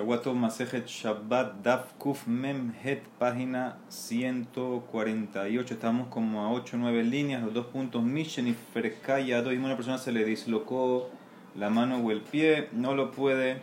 Shawato 0.00 0.32
Masejet 0.32 0.86
Shabbat 0.86 1.62
Daf 1.62 1.92
Kuf 1.98 2.26
Mem 2.26 2.72
Het, 2.82 3.02
página 3.18 3.76
148. 3.90 5.74
Estamos 5.74 6.08
como 6.08 6.40
a 6.40 6.50
8 6.50 6.76
o 6.76 6.78
9 6.78 7.04
líneas, 7.04 7.42
los 7.42 7.52
dos 7.52 7.66
puntos 7.66 8.02
Mishen 8.02 8.48
y 8.48 8.54
Ferkayado. 8.54 9.52
Y 9.52 9.58
una 9.58 9.76
persona 9.76 9.98
se 9.98 10.10
le 10.10 10.24
dislocó 10.24 11.10
la 11.54 11.68
mano 11.68 11.98
o 11.98 12.10
el 12.12 12.22
pie, 12.22 12.68
no 12.72 12.94
lo 12.94 13.10
puede 13.10 13.60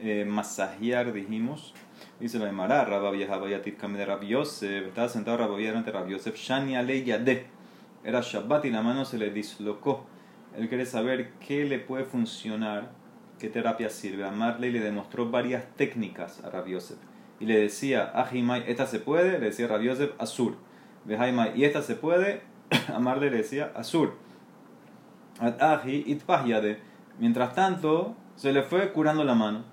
eh, 0.00 0.26
masajear, 0.26 1.14
dijimos. 1.14 1.72
Dice 2.18 2.38
la 2.38 2.50
Emara, 2.50 2.84
Rabba 2.84 3.10
viajaba 3.12 3.48
Yatit 3.48 3.80
de 3.80 4.04
Rab 4.04 4.22
Yosef. 4.22 4.88
Estaba 4.88 5.08
sentado 5.08 5.38
Rabba 5.38 5.56
delante 5.56 5.92
de 5.92 5.98
Rab 5.98 6.08
Yosef. 6.08 6.36
Shani 6.36 6.74
Yade. 7.06 7.46
Era 8.04 8.20
Shabbat 8.20 8.66
y 8.66 8.70
la 8.70 8.82
mano 8.82 9.06
se 9.06 9.16
le 9.16 9.30
dislocó. 9.30 10.04
Él 10.58 10.68
quiere 10.68 10.84
saber 10.84 11.32
qué 11.40 11.64
le 11.64 11.78
puede 11.78 12.04
funcionar 12.04 12.99
qué 13.40 13.48
terapia 13.48 13.90
sirve. 13.90 14.24
A 14.24 14.30
Marley 14.30 14.70
le 14.70 14.80
demostró 14.80 15.30
varias 15.30 15.64
técnicas 15.76 16.44
a 16.44 16.50
Rabiosef. 16.50 16.98
Y 17.40 17.46
le 17.46 17.58
decía, 17.58 18.12
Ajimai, 18.14 18.64
esta 18.68 18.86
se 18.86 19.00
puede, 19.00 19.38
le 19.38 19.46
decía 19.46 19.66
Rabiosef, 19.66 20.12
Azur. 20.18 20.56
Jaimai, 21.08 21.58
y 21.58 21.64
esta 21.64 21.82
se 21.82 21.96
puede, 21.96 22.42
a 22.94 22.98
Marley 23.00 23.30
le 23.30 23.38
decía, 23.38 23.72
Azur. 23.74 24.14
Aji, 25.40 26.04
Itpahyade. 26.06 26.78
Mientras 27.18 27.54
tanto, 27.54 28.14
se 28.36 28.52
le 28.52 28.62
fue 28.62 28.92
curando 28.92 29.24
la 29.24 29.34
mano. 29.34 29.64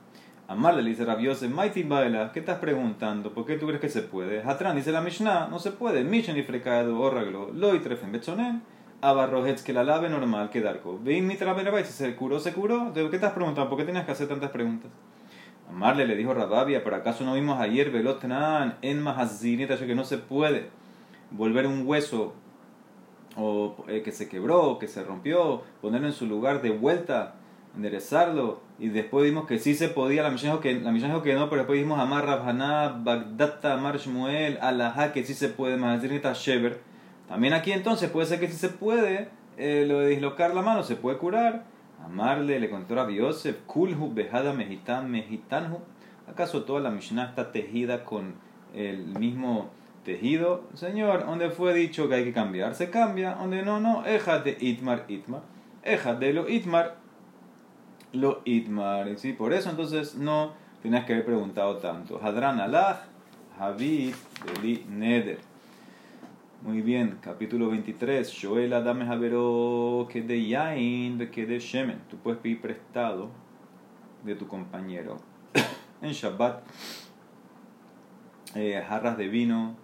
A 0.47 0.55
Marley 0.55 0.84
le 0.84 0.91
dice 0.91 1.03
Rabiosef, 1.03 1.52
Maiti 1.52 1.84
Baila, 1.84 2.31
¿qué 2.31 2.39
estás 2.39 2.59
preguntando? 2.59 3.34
¿Por 3.34 3.45
qué 3.45 3.58
tú 3.58 3.67
crees 3.67 3.81
que 3.81 3.89
se 3.89 4.02
puede? 4.02 4.41
Hatran 4.41 4.77
dice 4.77 4.94
la 4.94 5.02
Mishnah, 5.02 5.49
no 5.49 5.59
se 5.59 5.72
puede. 5.72 6.05
Mishnah 6.05 6.38
y 6.38 6.44
frecado, 6.44 6.97
órraglo, 7.02 7.52
loitrefen 7.53 8.13
betzonen 8.13 8.61
abarrojets 9.01 9.61
que 9.61 9.73
la 9.73 9.83
lave 9.83 10.09
normal 10.09 10.49
que 10.49 10.61
darko. 10.61 10.99
Vein 11.01 11.27
mitra 11.27 11.55
se 11.83 12.15
curó, 12.15 12.39
se 12.39 12.53
curó. 12.53 12.91
¿De 12.91 13.09
qué 13.09 13.15
estás 13.15 13.33
preguntando? 13.33 13.69
¿Por 13.69 13.77
qué 13.77 13.85
tienes 13.85 14.05
que 14.05 14.11
hacer 14.11 14.27
tantas 14.27 14.51
preguntas? 14.51 14.91
Amarle 15.69 16.07
le 16.07 16.15
dijo 16.15 16.33
Rababia, 16.33 16.83
pero 16.83 16.95
acaso 16.95 17.25
no 17.25 17.33
vimos 17.33 17.59
ayer 17.59 17.91
velotnan 17.91 18.77
en 18.81 19.02
Mahazinieta 19.02 19.77
que 19.77 19.95
no 19.95 20.05
se 20.05 20.17
puede 20.17 20.69
volver 21.31 21.67
un 21.67 21.85
hueso 21.85 22.33
o 23.35 23.75
eh, 23.88 24.02
que 24.02 24.13
se 24.13 24.30
quebró, 24.30 24.80
que 24.80 24.88
se 24.88 25.03
rompió, 25.03 25.61
ponerlo 25.81 26.07
en 26.07 26.13
su 26.13 26.25
lugar 26.25 26.61
de 26.61 26.72
vuelta, 26.72 27.35
enderezarlo 27.75 28.61
y 28.79 28.88
después 28.89 29.25
vimos 29.25 29.45
que 29.45 29.59
sí 29.59 29.75
se 29.75 29.89
podía, 29.89 30.23
la 30.23 30.29
Mishnah 30.31 30.52
dijo 30.52 30.61
que, 30.61 30.79
la 30.79 30.91
dijo 30.91 31.22
que 31.22 31.35
no, 31.35 31.50
pero 31.50 31.63
después 31.63 31.79
vimos 31.79 32.00
Amar 32.00 32.25
Rabhaná, 32.25 33.00
Bagdata, 33.03 33.73
Amar 33.73 33.97
Shmuel, 33.97 34.57
Alajá, 34.61 35.11
que 35.11 35.25
sí 35.25 35.33
se 35.33 35.50
puede, 35.50 35.75
Mahazinieta 35.75 36.31
Shever 36.33 36.79
también 37.28 37.53
aquí 37.53 37.72
entonces 37.72 38.09
puede 38.09 38.28
ser 38.28 38.39
que 38.39 38.47
si 38.47 38.58
se 38.58 38.70
puede, 38.70 39.30
eh, 39.58 39.86
lo 39.88 40.00
de 40.00 40.09
dislocar 40.09 40.53
la 40.53 40.61
mano 40.61 40.83
se 40.83 40.95
puede 40.95 41.17
curar. 41.17 41.66
Amarle, 42.03 42.59
le 42.59 42.69
contó 42.69 43.00
a 43.00 43.09
Yosef, 43.09 43.58
Kulhu, 43.66 44.14
Bejada, 44.14 44.53
Mejitan, 44.53 45.11
Mejitanhu. 45.11 45.80
¿Acaso 46.30 46.64
toda 46.64 46.80
la 46.80 46.92
Mishnah 46.92 47.25
está 47.25 47.52
tejida 47.52 48.06
con 48.06 48.36
el 48.73 49.08
mismo 49.08 49.72
tejido? 50.06 50.64
Señor, 50.73 51.25
donde 51.25 51.50
fue 51.50 51.73
dicho 51.73 52.08
que 52.08 52.16
hay 52.16 52.23
que 52.23 52.34
cambiar, 52.34 52.75
se 52.75 52.89
cambia. 52.89 53.36
Donde 53.36 53.64
no, 53.64 53.80
no, 53.80 54.06
Eja 54.06 54.39
de 54.39 54.56
Itmar, 54.59 55.06
Itmar. 55.08 55.41
Eja 55.84 56.14
de 56.14 56.34
lo 56.34 56.47
Itmar, 56.47 56.95
lo 58.14 58.41
Itmar. 58.45 59.17
¿Sí? 59.17 59.34
Por 59.34 59.53
eso 59.53 59.69
entonces 59.69 60.16
no 60.16 60.53
tienes 60.81 61.03
que 61.06 61.14
haber 61.14 61.25
preguntado 61.25 61.78
tanto. 61.78 62.22
Hadran 62.23 62.62
Habib, 63.59 64.14
Beli 64.45 64.86
Neder. 64.88 65.39
Muy 66.63 66.81
bien, 66.81 67.19
capítulo 67.22 67.69
23. 67.69 68.36
Joel 68.41 68.73
Adame 68.73 69.05
Javero 69.05 70.08
que 70.11 70.23
de 70.23 70.47
Yain, 70.47 71.30
que 71.30 71.45
de 71.45 71.59
Shemen. 71.59 72.02
Tú 72.09 72.17
puedes 72.17 72.39
pedir 72.39 72.59
prestado 72.59 73.30
de 74.23 74.33
tu 74.33 74.47
compañero 74.47 75.17
en 76.02 76.11
Shabbat 76.11 76.63
eh, 78.55 78.83
jarras 78.89 79.19
de 79.19 79.28
vino 79.28 79.75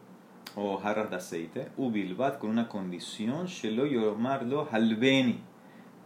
o 0.56 0.78
jarras 0.78 1.12
de 1.12 1.18
aceite. 1.18 1.68
Ubilbat 1.78 2.40
con 2.40 2.50
una 2.50 2.68
condición, 2.68 3.46
Shelo 3.46 3.86
Yomarlo 3.86 4.68
Halbeni. 4.72 5.42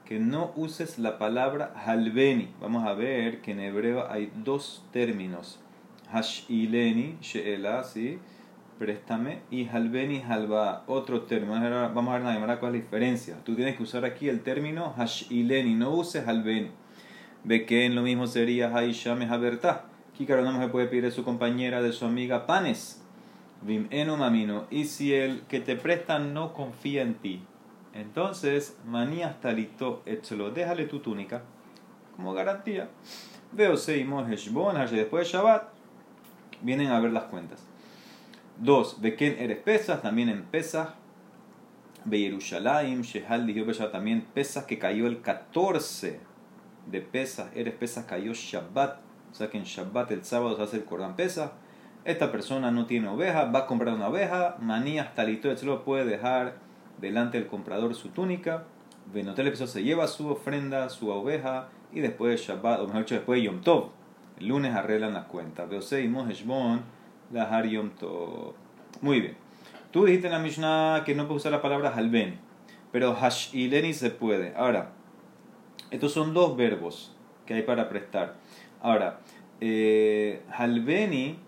Que 0.03 0.19
no 0.19 0.51
uses 0.57 0.99
la 0.99 1.17
palabra 1.17 1.73
Halbeni. 1.85 2.49
Vamos 2.59 2.85
a 2.85 2.93
ver 2.93 3.41
que 3.41 3.53
en 3.53 3.61
hebreo 3.61 4.11
hay 4.11 4.33
dos 4.35 4.85
términos. 4.91 5.61
Hashileni, 6.11 7.17
Sheela, 7.21 7.85
¿sí? 7.85 8.19
Préstame, 8.77 9.41
y 9.51 9.67
halbeni 9.67 10.21
halba, 10.21 10.83
otro 10.87 11.21
término. 11.21 11.59
Vamos 11.93 12.13
a 12.13 12.19
ver 12.19 12.21
nada 12.23 12.59
cuál 12.59 12.75
es 12.75 12.79
la 12.79 12.85
diferencia. 12.85 13.35
Tú 13.43 13.55
tienes 13.55 13.75
que 13.75 13.83
usar 13.83 14.05
aquí 14.05 14.29
el 14.29 14.41
término 14.41 14.93
hashileni, 14.95 15.75
no 15.75 15.91
uses 15.91 16.27
halbeni. 16.27 16.71
Ve 17.43 17.65
que 17.65 17.85
en 17.85 17.95
lo 17.95 18.01
mismo 18.01 18.27
sería 18.27 18.75
haishame 18.75 19.25
haberta. 19.25 19.85
Kikaro 20.17 20.43
no 20.43 20.59
se 20.59 20.67
puede 20.69 20.87
pedir 20.87 21.05
a 21.05 21.11
su 21.11 21.23
compañera, 21.23 21.81
de 21.81 21.91
su 21.91 22.05
amiga, 22.05 22.45
panes. 22.45 23.03
Vim 23.61 23.87
eno 23.89 24.17
mamino. 24.17 24.65
Y 24.69 24.85
si 24.85 25.13
el 25.13 25.41
que 25.41 25.59
te 25.59 25.75
presta 25.75 26.19
no 26.19 26.53
confía 26.53 27.01
en 27.01 27.15
ti, 27.15 27.41
entonces 27.93 28.77
manías 28.85 29.39
talito 29.41 30.03
échelo, 30.05 30.51
déjale 30.51 30.85
tu 30.85 30.99
túnica 30.99 31.41
como 32.15 32.33
garantía. 32.33 32.89
Veo 33.51 33.77
seimos 33.77 34.29
heshbon, 34.29 34.75
después 34.91 35.27
de 35.27 35.37
Shabbat, 35.37 35.69
vienen 36.61 36.87
a 36.87 36.99
ver 36.99 37.11
las 37.11 37.23
cuentas. 37.25 37.65
Dos, 38.59 38.97
quién 39.17 39.35
eres 39.39 39.59
pesas, 39.59 40.01
también 40.01 40.29
en 40.29 40.43
pesas. 40.43 40.89
Yerushalayim, 42.09 43.01
Shehal 43.01 43.45
dijo 43.45 43.71
también 43.89 44.25
pesas 44.33 44.65
que 44.65 44.79
cayó 44.79 45.07
el 45.07 45.21
14 45.21 46.19
de 46.87 47.01
pesas, 47.01 47.51
eres 47.53 47.73
pesas 47.75 48.05
cayó 48.05 48.33
Shabbat. 48.33 48.99
O 49.31 49.35
sea 49.35 49.49
que 49.49 49.57
en 49.57 49.65
Shabbat 49.65 50.11
el 50.11 50.23
sábado 50.23 50.55
se 50.55 50.63
hace 50.63 50.77
el 50.77 50.85
Cordán 50.85 51.15
pesa. 51.15 51.53
Esta 52.05 52.31
persona 52.31 52.71
no 52.71 52.85
tiene 52.85 53.09
oveja, 53.09 53.45
va 53.45 53.59
a 53.59 53.65
comprar 53.67 53.93
una 53.93 54.07
oveja, 54.07 54.55
manías 54.59 55.13
talito, 55.13 55.53
lo 55.63 55.83
puede 55.83 56.05
dejar 56.05 56.55
delante 56.99 57.37
del 57.37 57.47
comprador 57.47 57.93
su 57.93 58.09
túnica. 58.09 58.63
Venotel 59.13 59.55
se 59.55 59.83
lleva 59.83 60.07
su 60.07 60.29
ofrenda, 60.29 60.89
su 60.89 61.09
oveja, 61.09 61.67
y 61.91 61.99
después 61.99 62.39
de 62.39 62.45
Shabbat, 62.45 62.79
o 62.79 62.87
mejor 62.87 63.01
dicho, 63.01 63.15
después 63.15 63.39
de 63.39 63.45
Yom 63.45 63.61
Tov, 63.61 63.89
el 64.39 64.47
lunes 64.47 64.73
arreglan 64.73 65.13
las 65.13 65.25
cuentas. 65.25 65.69
Veosei 65.69 66.07
Moheshbon 66.07 66.96
la 67.31 67.43
Hariom 67.43 67.91
Muy 69.01 69.21
bien. 69.21 69.37
Tú 69.91 70.05
dijiste 70.05 70.27
en 70.27 70.33
la 70.33 70.39
Mishnah 70.39 71.03
que 71.05 71.15
no 71.15 71.27
puedes 71.27 71.41
usar 71.41 71.51
la 71.51 71.61
palabra 71.61 71.93
halbeni, 71.95 72.37
pero 72.91 73.15
hashileni 73.15 73.93
se 73.93 74.09
puede. 74.09 74.53
Ahora, 74.55 74.91
estos 75.91 76.11
son 76.11 76.33
dos 76.33 76.57
verbos 76.57 77.15
que 77.45 77.53
hay 77.53 77.63
para 77.63 77.89
prestar. 77.89 78.35
Ahora, 78.81 79.21
eh, 79.61 80.43
halbeni 80.51 81.39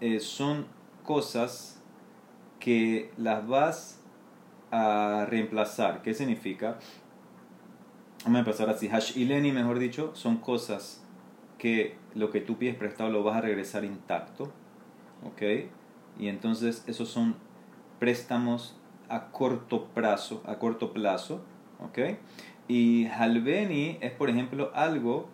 eh, 0.00 0.20
son 0.20 0.66
cosas 1.04 1.80
que 2.58 3.10
las 3.16 3.46
vas 3.46 4.02
a 4.70 5.26
reemplazar. 5.28 6.02
¿Qué 6.02 6.12
significa? 6.14 6.78
Vamos 8.24 8.36
a 8.36 8.40
empezar 8.40 8.68
así. 8.68 8.88
Hashileni, 8.88 9.52
mejor 9.52 9.78
dicho, 9.78 10.10
son 10.14 10.38
cosas 10.38 11.04
que 11.56 11.96
lo 12.14 12.30
que 12.30 12.40
tú 12.40 12.58
pides 12.58 12.76
prestado 12.76 13.10
lo 13.10 13.22
vas 13.22 13.36
a 13.36 13.40
regresar 13.40 13.84
intacto. 13.84 14.52
¿Ok? 15.24 15.70
Y 16.18 16.28
entonces 16.28 16.84
esos 16.86 17.08
son 17.08 17.36
préstamos 17.98 18.76
a 19.08 19.30
corto 19.30 19.86
plazo, 19.86 20.42
a 20.46 20.58
corto 20.58 20.92
plazo, 20.92 21.42
¿ok? 21.80 22.18
Y 22.68 23.06
halbeni 23.06 23.98
es, 24.00 24.12
por 24.12 24.28
ejemplo, 24.30 24.70
algo 24.74 25.28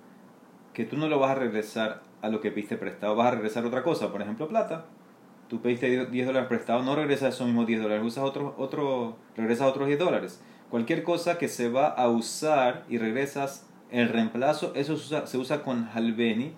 que 0.73 0.85
tú 0.85 0.97
no 0.97 1.09
lo 1.09 1.19
vas 1.19 1.33
a 1.33 1.35
regresar 1.37 2.03
a 2.23 2.29
lo 2.29 2.41
que 2.41 2.51
pediste 2.51 2.77
prestado, 2.77 3.17
vas 3.17 3.29
a 3.29 3.31
regresar 3.33 3.65
otra 3.65 3.83
cosa, 3.83 4.13
por 4.13 4.23
ejemplo, 4.23 4.49
plata. 4.49 4.87
Tú 5.49 5.61
pediste 5.61 6.07
10 6.07 6.27
dólares 6.27 6.49
prestado, 6.49 6.83
no 6.83 6.97
regresas 6.97 7.35
esos 7.35 7.47
mismos 7.47 7.67
10 7.67 7.83
dólares, 7.83 8.05
usas 8.05 8.25
otro, 8.25 8.55
otro, 8.57 9.17
regresas 9.37 9.69
otros 9.69 9.87
10 9.87 9.99
dólares. 9.99 10.41
Cualquier 10.71 11.03
cosa 11.03 11.39
que 11.39 11.49
se 11.49 11.69
va 11.69 11.89
a 11.89 12.09
usar 12.09 12.85
y 12.89 12.99
regresas 12.99 13.67
el 13.91 14.09
reemplazo, 14.09 14.73
eso 14.75 14.97
se 14.97 15.05
usa, 15.05 15.27
se 15.27 15.39
usa 15.39 15.63
con 15.63 15.89
halbeni 15.93 16.53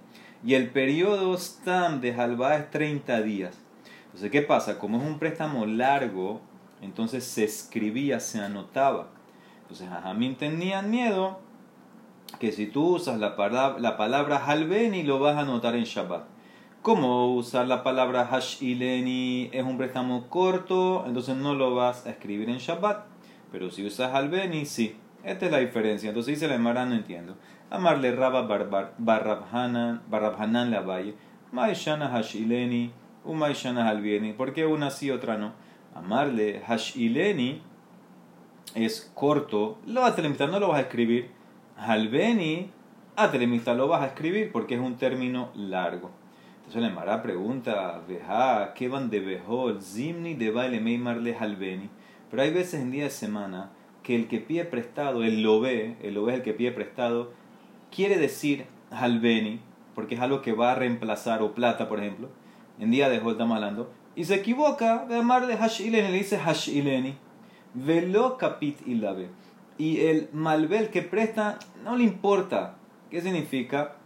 y 0.47 0.55
el 0.55 0.71
periodo 0.71 1.37
stamp 1.37 2.01
de 2.01 2.15
Halva 2.15 2.54
es 2.57 2.71
30 2.71 3.21
días. 3.22 3.59
Entonces, 4.04 4.31
¿qué 4.31 4.43
pasa? 4.43 4.78
Como 4.78 4.98
es 4.98 5.03
un 5.03 5.19
préstamo 5.19 5.66
largo, 5.66 6.41
entonces 6.81 7.25
se 7.25 7.43
escribía, 7.43 8.21
se 8.21 8.41
anotaba. 8.41 9.09
Entonces, 9.63 9.89
mí 10.16 10.37
tenían 10.39 10.89
miedo 10.89 11.41
que 12.39 12.53
si 12.53 12.66
tú 12.69 12.95
usas 12.95 13.19
la 13.19 13.34
palabra, 13.34 13.81
la 13.81 13.97
palabra 13.97 14.47
halbeni 14.47 15.03
lo 15.03 15.19
vas 15.19 15.37
a 15.37 15.41
anotar 15.41 15.75
en 15.75 15.83
Shabbat. 15.83 16.25
¿Cómo 16.81 17.34
usar 17.34 17.66
la 17.66 17.83
palabra 17.83 18.27
hashileni 18.27 19.51
es 19.53 19.65
un 19.65 19.77
préstamo 19.77 20.28
corto, 20.28 21.03
entonces 21.09 21.34
no 21.34 21.54
lo 21.54 21.75
vas 21.75 22.07
a 22.07 22.10
escribir 22.10 22.49
en 22.51 22.59
Shabbat. 22.59 23.04
Pero 23.51 23.72
si 23.72 23.84
usas 23.84 24.15
halbeni, 24.15 24.65
sí. 24.65 24.97
Esta 25.25 25.47
es 25.47 25.51
la 25.51 25.59
diferencia. 25.59 26.10
Entonces 26.10 26.34
dice 26.37 26.47
la 26.47 26.54
Emara, 26.54 26.87
no 26.87 26.95
entiendo. 26.95 27.34
Amarle 27.71 28.15
Rabba 28.15 28.42
Barrabhanan 28.98 30.71
la 30.71 30.80
valle. 30.80 31.15
Maishana 31.53 32.09
Hashileni, 32.10 32.91
Umaishana 33.24 33.89
Halvieni. 33.89 34.33
¿Por 34.33 34.53
qué 34.53 34.66
una 34.66 34.91
sí, 34.91 35.10
otra 35.10 35.36
no? 35.36 35.53
Amarle 35.95 36.60
Hashileni 36.66 37.63
es 38.74 39.10
corto. 39.15 39.78
Lo 39.86 40.03
vas 40.03 40.18
a 40.18 40.47
no 40.47 40.60
lo 40.60 40.68
vas 40.68 40.78
a 40.78 40.83
escribir. 40.83 41.30
Halveni 41.77 42.71
Atelemista 43.16 43.72
lo 43.72 43.89
vas 43.89 44.03
a 44.03 44.09
escribir 44.09 44.53
porque 44.53 44.74
es 44.74 44.80
un 44.80 44.97
término 44.97 45.51
largo. 45.54 46.10
Entonces 46.59 46.83
la 46.83 46.91
Mara 46.91 47.22
pregunta, 47.22 48.03
Veja, 48.07 48.74
¿qué 48.74 48.89
van 48.89 49.09
de 49.09 49.21
Behol? 49.21 49.80
Zimni 49.80 50.34
de 50.34 50.51
baile 50.51 50.80
meimarle 50.80 51.34
halbeni. 51.34 51.89
Pero 52.30 52.42
hay 52.42 52.51
veces 52.51 52.83
en 52.83 52.91
día 52.91 53.04
de 53.04 53.10
semana 53.10 53.71
que 54.03 54.15
el 54.15 54.28
que 54.28 54.41
pide 54.41 54.66
prestado, 54.66 55.24
el 55.24 55.42
lo 55.42 55.60
ve, 55.60 55.97
el 56.03 56.15
lo 56.15 56.24
ve 56.24 56.34
el 56.34 56.42
que 56.42 56.53
pide 56.53 56.72
prestado, 56.72 57.33
quiere 57.97 58.19
decir 58.19 58.66
halbeni, 58.91 59.59
porque 59.95 60.16
es 60.16 60.21
algo 60.21 60.43
que 60.43 60.53
va 60.53 60.72
a 60.72 60.75
reemplazar, 60.75 61.43
o 61.43 61.54
plata, 61.54 61.89
por 61.89 61.98
ejemplo. 61.98 62.28
En 62.78 62.91
día 62.91 63.09
de 63.09 63.19
Hol 63.19 63.33
estamos 63.33 63.57
hablando. 63.57 63.91
Y 64.15 64.25
se 64.25 64.34
equivoca 64.34 65.07
de 65.07 65.16
amarle 65.19 65.57
hashileni, 65.57 66.09
le 66.09 66.19
dice 66.19 66.39
hashileni. 66.39 67.16
Velo 67.72 68.37
capit 68.37 68.87
ilabe. 68.87 69.31
Y 69.78 70.01
el 70.01 70.28
malvel 70.33 70.91
que 70.91 71.01
presta 71.01 71.59
no 71.83 71.97
le 71.97 72.04
importa. 72.04 72.77
¿Qué 73.10 73.22
significa? 73.22 73.97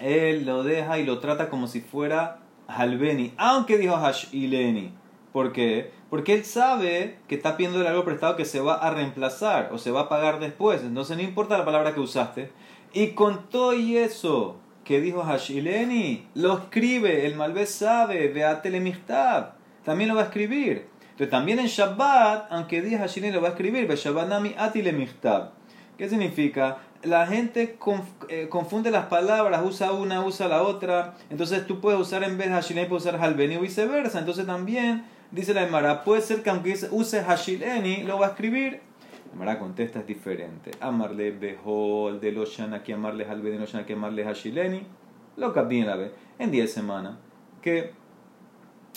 Él 0.00 0.46
lo 0.46 0.62
deja 0.62 0.98
y 0.98 1.04
lo 1.04 1.18
trata 1.18 1.50
como 1.50 1.66
si 1.66 1.80
fuera 1.80 2.38
halbeni, 2.68 3.34
aunque 3.36 3.76
dijo 3.76 3.96
hashileni. 3.96 4.92
¿Por 5.32 5.52
qué? 5.52 5.90
Porque 6.12 6.34
él 6.34 6.44
sabe 6.44 7.16
que 7.26 7.36
está 7.36 7.56
pidiendo 7.56 7.88
algo 7.88 8.04
prestado 8.04 8.36
que 8.36 8.44
se 8.44 8.60
va 8.60 8.74
a 8.74 8.90
reemplazar 8.90 9.70
o 9.72 9.78
se 9.78 9.90
va 9.90 10.02
a 10.02 10.08
pagar 10.10 10.40
después. 10.40 10.82
Entonces 10.82 11.16
no 11.16 11.22
importa 11.22 11.56
la 11.56 11.64
palabra 11.64 11.94
que 11.94 12.00
usaste. 12.00 12.50
Y 12.92 13.12
con 13.12 13.48
todo 13.48 13.72
y 13.72 13.96
eso 13.96 14.58
que 14.84 15.00
dijo 15.00 15.22
Hashileni, 15.22 16.26
lo 16.34 16.58
escribe, 16.58 17.24
el 17.24 17.34
Malvez 17.34 17.70
sabe, 17.70 18.28
Beatelemihtab, 18.28 19.54
también 19.86 20.10
lo 20.10 20.14
va 20.14 20.20
a 20.20 20.24
escribir. 20.24 20.86
Entonces 21.12 21.30
también 21.30 21.58
en 21.58 21.68
Shabbat, 21.68 22.52
aunque 22.52 22.82
diga 22.82 22.98
Hashileni, 22.98 23.32
lo 23.32 23.40
va 23.40 23.48
a 23.48 23.52
escribir, 23.52 23.90
Shabbat 23.90 24.28
Nami 24.28 24.54
Atilemihtab. 24.58 25.52
¿Qué 25.96 26.10
significa? 26.10 26.76
La 27.04 27.26
gente 27.26 27.78
eh, 28.28 28.48
confunde 28.50 28.90
las 28.90 29.06
palabras, 29.06 29.62
usa 29.64 29.92
una, 29.92 30.22
usa 30.22 30.46
la 30.46 30.60
otra. 30.60 31.14
Entonces 31.30 31.66
tú 31.66 31.80
puedes 31.80 31.98
usar 31.98 32.22
en 32.22 32.36
vez 32.36 32.48
de 32.48 32.56
Hashileni, 32.56 32.86
puedes 32.86 33.06
usar 33.06 33.18
Halbeni 33.18 33.56
o 33.56 33.60
viceversa. 33.60 34.18
Entonces 34.18 34.44
también, 34.44 35.06
dice 35.32 35.54
la 35.54 35.66
Emara, 35.66 36.04
puede 36.04 36.22
ser 36.22 36.42
que 36.42 36.50
aunque 36.50 36.76
use 36.90 37.22
Hashileni, 37.22 38.04
lo 38.04 38.18
va 38.18 38.26
a 38.26 38.30
escriir 38.30 38.80
Mara 39.34 39.58
contesta 39.58 40.00
es 40.00 40.06
diferente. 40.06 40.72
Amarle 40.80 41.30
Behol 41.30 42.20
de 42.20 42.32
Loshana 42.32 42.78
aquí 42.78 42.92
amarle 42.92 43.24
Halbe 43.24 43.50
de 43.50 43.58
Loshana 43.58 43.86
que 43.86 43.94
amarle 43.94 44.24
Hashileni. 44.24 44.82
Lo 45.36 45.54
que 45.54 45.62
bien 45.62 45.86
la 45.86 45.96
ve. 45.96 46.12
En 46.38 46.50
10 46.50 46.70
semanas. 46.70 47.14
Que 47.62 47.92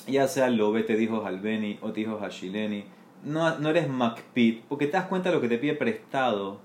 ya 0.08 0.28
sea 0.28 0.50
Lobe 0.50 0.84
te 0.84 0.98
dijo 0.98 1.26
Halbeni 1.26 1.80
o 1.82 1.94
te 1.94 2.02
dijo 2.02 2.20
Hashileni. 2.20 2.86
No, 3.24 3.58
no 3.60 3.70
eres 3.70 3.88
Macpit. 3.88 4.64
Porque 4.66 4.88
te 4.88 4.94
das 4.94 5.06
cuenta 5.06 5.30
de 5.30 5.36
lo 5.36 5.42
que 5.42 5.48
te 5.48 5.58
pide 5.58 5.74
prestado. 5.74 6.60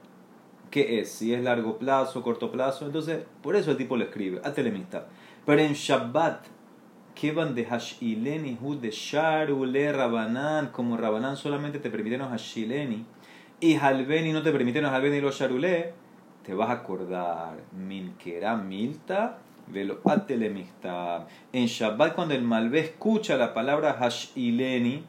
¿Qué 0.70 1.00
es? 1.00 1.10
Si 1.10 1.32
es 1.32 1.42
largo 1.42 1.78
plazo, 1.78 2.22
corto 2.22 2.50
plazo. 2.50 2.86
Entonces, 2.86 3.20
por 3.40 3.54
eso 3.54 3.70
el 3.70 3.76
tipo 3.76 3.96
lo 3.96 4.04
escribe. 4.04 4.40
Atelemista. 4.42 5.06
Pero 5.46 5.62
en 5.62 5.74
Shabbat. 5.74 6.46
Que 7.14 7.32
van 7.32 7.54
de 7.54 7.64
Hashileni, 7.66 8.58
Hud 8.60 8.78
de 8.78 8.90
Sharule, 8.90 9.92
Rabanan. 9.92 10.68
Como 10.68 10.96
Rabanan 10.96 11.36
solamente 11.36 11.78
te 11.78 11.90
permitieron 11.90 12.30
Hashileni 12.30 13.04
y 13.60 13.76
Halbeni 13.76 14.32
no 14.32 14.42
te 14.42 14.52
permitieron 14.52 14.92
Halbeni 14.92 15.20
los 15.20 15.38
Sharulé, 15.38 15.92
te 16.44 16.54
vas 16.54 16.70
a 16.70 16.72
acordar, 16.72 17.58
Milkera 17.72 18.56
Milta, 18.56 19.38
velo 19.66 20.00
Atelemista. 20.04 21.26
En 21.52 21.66
Shabbat, 21.66 22.14
cuando 22.14 22.34
el 22.34 22.42
Malvé 22.42 22.80
escucha 22.80 23.36
la 23.36 23.52
palabra 23.52 23.92
Hashileni, 23.92 25.04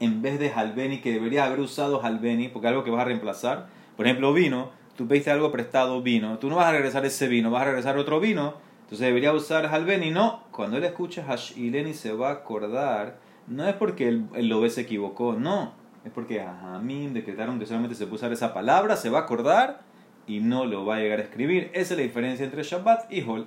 en 0.00 0.22
vez 0.22 0.40
de 0.40 0.50
Halbeni, 0.50 1.00
que 1.00 1.12
debería 1.12 1.44
haber 1.44 1.60
usado 1.60 2.02
Halbeni, 2.02 2.48
porque 2.48 2.66
es 2.66 2.70
algo 2.72 2.82
que 2.82 2.90
vas 2.90 3.02
a 3.02 3.04
reemplazar, 3.04 3.68
por 3.96 4.06
ejemplo, 4.06 4.32
vino, 4.32 4.70
tú 4.96 5.06
pediste 5.06 5.30
algo 5.30 5.52
prestado, 5.52 6.02
vino, 6.02 6.38
tú 6.38 6.50
no 6.50 6.56
vas 6.56 6.66
a 6.66 6.72
regresar 6.72 7.06
ese 7.06 7.28
vino, 7.28 7.52
vas 7.52 7.62
a 7.62 7.66
regresar 7.66 7.96
otro 7.96 8.18
vino, 8.18 8.54
entonces 8.84 9.00
debería 9.00 9.32
usar 9.32 9.66
Halbeni, 9.66 10.10
no, 10.10 10.44
cuando 10.50 10.76
él 10.76 10.84
escucha 10.84 11.24
Hashileni 11.24 11.94
se 11.94 12.12
va 12.12 12.28
a 12.28 12.32
acordar, 12.32 13.18
no 13.46 13.66
es 13.66 13.74
porque 13.74 14.08
el, 14.08 14.26
el 14.34 14.48
Lobe 14.48 14.70
se 14.70 14.82
equivocó, 14.82 15.34
no, 15.34 15.72
es 16.04 16.12
porque 16.12 16.40
a 16.40 16.80
decretaron 16.82 17.58
que 17.58 17.66
solamente 17.66 17.94
se 17.94 18.04
puede 18.04 18.16
usar 18.16 18.32
esa 18.32 18.52
palabra, 18.52 18.96
se 18.96 19.08
va 19.08 19.20
a 19.20 19.22
acordar 19.22 19.80
y 20.26 20.40
no 20.40 20.66
lo 20.66 20.84
va 20.84 20.96
a 20.96 20.98
llegar 21.00 21.18
a 21.18 21.22
escribir. 21.22 21.70
Esa 21.72 21.94
es 21.94 21.98
la 21.98 22.04
diferencia 22.04 22.44
entre 22.44 22.62
Shabbat 22.62 23.10
y 23.10 23.22
Hol. 23.22 23.46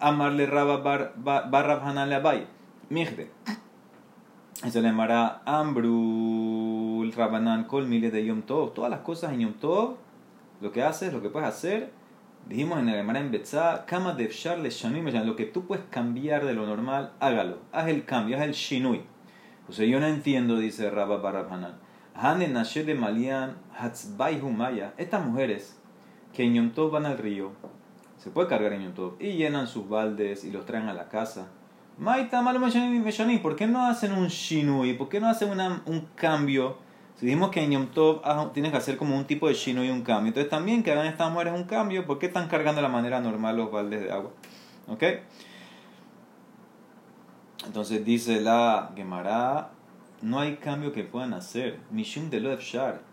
Amarle 0.00 0.46
Rabba 0.46 1.12
barra 1.16 1.86
Hanan 1.86 2.12
Abay. 2.12 2.46
Migde. 2.88 3.30
Se 4.54 4.80
le 4.80 4.88
llamará 4.88 5.42
Ambrul 5.44 7.12
Rabanan 7.12 7.64
Kol 7.64 7.86
Mile 7.86 8.10
de 8.10 8.24
Yom 8.24 8.42
Tov. 8.42 8.72
Todas 8.72 8.90
las 8.90 9.00
cosas 9.00 9.32
en 9.32 9.40
Yom 9.40 9.52
Tov, 9.54 9.96
lo 10.60 10.72
que 10.72 10.82
haces, 10.82 11.12
lo 11.12 11.20
que 11.20 11.28
puedes 11.28 11.48
hacer. 11.48 11.90
Dijimos 12.48 12.78
en 12.78 12.88
el 12.88 12.96
Gemara 12.96 13.18
en 13.18 13.32
Betzá, 13.32 13.84
Kama 13.86 14.12
de 14.12 14.30
le 14.62 15.24
Lo 15.24 15.34
que 15.34 15.46
tú 15.46 15.66
puedes 15.66 15.84
cambiar 15.90 16.44
de 16.44 16.54
lo 16.54 16.64
normal, 16.64 17.12
hágalo. 17.18 17.58
Haz 17.72 17.88
el 17.88 18.04
cambio, 18.04 18.36
haz 18.36 18.44
el 18.44 18.52
Shinui. 18.52 19.02
O 19.68 19.72
sea, 19.72 19.84
yo 19.84 19.98
no 19.98 20.06
entiendo, 20.06 20.56
dice 20.56 20.88
Rabba 20.90 21.16
Barabhanan. 21.16 21.74
Hane 22.14 22.46
de 22.48 22.94
Malian 22.94 23.56
Maya. 24.56 24.94
Estas 24.96 25.26
mujeres 25.26 25.76
que 26.32 26.44
en 26.44 26.54
Yom 26.54 26.90
van 26.92 27.06
al 27.06 27.18
río, 27.18 27.50
se 28.16 28.30
puede 28.30 28.48
cargar 28.48 28.72
en 28.74 28.94
Yom 28.94 29.14
y 29.18 29.32
llenan 29.32 29.66
sus 29.66 29.88
baldes 29.88 30.44
y 30.44 30.52
los 30.52 30.66
traen 30.66 30.88
a 30.88 30.94
la 30.94 31.08
casa. 31.08 31.48
Maita 31.98 32.42
malo 32.42 32.60
¿por 33.42 33.56
qué 33.56 33.66
no 33.66 33.86
hacen 33.86 34.12
un 34.12 34.28
shinui? 34.28 34.94
¿Por 34.94 35.08
qué 35.08 35.18
no 35.18 35.28
hacen 35.28 35.50
una, 35.50 35.82
un 35.86 36.06
cambio? 36.14 36.78
Si 37.16 37.24
dijimos 37.24 37.50
que 37.50 37.62
en 37.62 37.70
Yom 37.70 37.86
Tov 37.86 38.20
ah, 38.24 38.50
tienes 38.52 38.72
que 38.72 38.78
hacer 38.78 38.96
como 38.98 39.16
un 39.16 39.24
tipo 39.24 39.48
de 39.48 39.54
shinui 39.54 39.86
y 39.86 39.90
un 39.90 40.02
cambio. 40.02 40.28
Entonces 40.28 40.50
también 40.50 40.82
que 40.82 40.92
hagan 40.92 41.06
estas 41.06 41.30
mujeres 41.32 41.54
un 41.54 41.64
cambio, 41.64 42.06
¿por 42.06 42.18
qué 42.18 42.26
están 42.26 42.48
cargando 42.48 42.82
de 42.82 42.82
la 42.82 42.92
manera 42.92 43.20
normal 43.20 43.56
los 43.56 43.72
baldes 43.72 44.02
de 44.02 44.12
agua? 44.12 44.32
¿Ok? 44.86 45.02
Entonces 47.64 48.04
dice 48.04 48.40
la 48.40 48.92
Gemara, 48.94 49.70
no 50.20 50.40
hay 50.40 50.56
cambio 50.56 50.92
que 50.92 51.04
puedan 51.04 51.32
hacer. 51.32 51.80
Mishum 51.90 52.28
de 52.28 52.40
lo. 52.40 52.56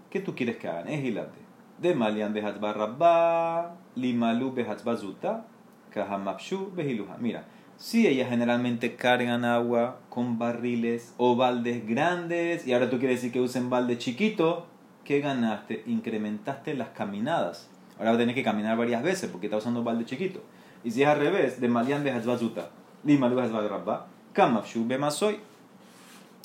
¿Qué 0.09 0.19
tú 0.19 0.35
quieres 0.35 0.57
que 0.57 0.67
hagan? 0.67 0.89
Es 0.89 1.03
hilate. 1.03 1.39
De 1.79 1.95
malian 1.95 2.33
behatzba 2.33 2.73
rabba, 2.73 3.75
limalu 3.95 4.53
behatzba 4.53 4.95
zuta, 4.97 5.45
kahamapshu 5.91 6.71
behiluha. 6.75 7.17
Mira, 7.17 7.45
si 7.83 8.07
ellas 8.07 8.30
generalmente 8.30 8.95
cargan 8.95 9.44
agua 9.44 10.00
con 10.07 10.39
barriles 10.39 11.13
o 11.18 11.35
baldes 11.35 11.85
grandes 11.85 12.65
y 12.65 12.71
ahora 12.71 12.89
tú 12.89 12.97
quieres 12.97 13.18
decir 13.18 13.33
que 13.33 13.41
usen 13.41 13.69
balde 13.69 13.97
chiquito, 13.97 14.68
¿qué 15.03 15.19
ganaste? 15.19 15.83
Incrementaste 15.85 16.75
las 16.75 16.91
caminadas. 16.91 17.69
Ahora 17.97 18.12
vas 18.12 18.15
a 18.15 18.19
tener 18.19 18.35
que 18.35 18.41
caminar 18.41 18.77
varias 18.77 19.03
veces 19.03 19.30
porque 19.30 19.47
está 19.47 19.57
usando 19.57 19.83
balde 19.83 20.06
chiquito. 20.06 20.41
Y 20.85 20.91
si 20.91 21.03
es 21.03 21.09
al 21.09 21.19
revés, 21.19 21.59
de 21.59 21.68
malian 21.68 22.06
behatzba 22.06 22.38
zuta, 22.38 22.69
limalu 23.04 23.35
behatzba 23.35 23.68
rabba, 23.68 24.07
Kamafshu 24.31 24.87
bemasoy. 24.87 25.40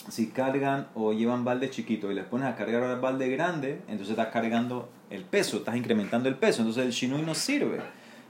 Si 0.09 0.31
cargan 0.31 0.89
o 0.97 1.13
llevan 1.13 1.45
balde 1.45 1.71
chiquito 1.71 2.11
y 2.11 2.17
les 2.17 2.25
pones 2.25 2.49
a 2.49 2.57
cargar 2.57 2.83
el 2.83 2.99
balde 2.99 3.29
grande, 3.29 3.81
entonces 3.87 4.11
estás 4.11 4.33
cargando 4.33 4.89
el 5.09 5.23
peso, 5.23 5.59
estás 5.59 5.77
incrementando 5.77 6.29
el 6.29 6.35
peso. 6.35 6.63
Entonces 6.63 6.85
el 6.85 6.91
shinui 6.91 7.23
no 7.23 7.37
sirve. 7.37 7.79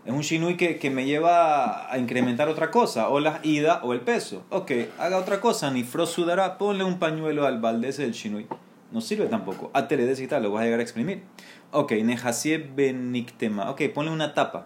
Es 0.08 0.14
un 0.14 0.22
shinui 0.22 0.56
que, 0.56 0.78
que 0.78 0.88
me 0.88 1.04
lleva 1.04 1.92
a 1.92 1.98
incrementar 1.98 2.48
otra 2.48 2.70
cosa, 2.70 3.10
o 3.10 3.20
la 3.20 3.40
ida 3.42 3.82
o 3.82 3.92
el 3.92 4.00
peso. 4.00 4.42
Ok, 4.48 4.72
haga 4.98 5.18
otra 5.18 5.38
cosa, 5.38 5.70
ni 5.70 5.84
sudará, 5.84 6.56
ponle 6.56 6.82
un 6.82 6.98
pañuelo 6.98 7.44
al 7.44 7.60
balde 7.60 7.90
ese 7.90 8.04
del 8.04 8.12
shinui. 8.12 8.46
No 8.90 9.02
sirve 9.02 9.26
tampoco. 9.26 9.70
A 9.74 9.80
y 9.80 10.26
tal, 10.26 10.44
lo 10.44 10.50
vas 10.50 10.62
a 10.62 10.64
llegar 10.64 10.80
a 10.80 10.82
exprimir. 10.82 11.24
Ok, 11.72 11.92
nejasie 11.92 12.56
beniktema. 12.56 13.68
Ok, 13.70 13.82
ponle 13.94 14.10
una 14.10 14.32
tapa. 14.32 14.64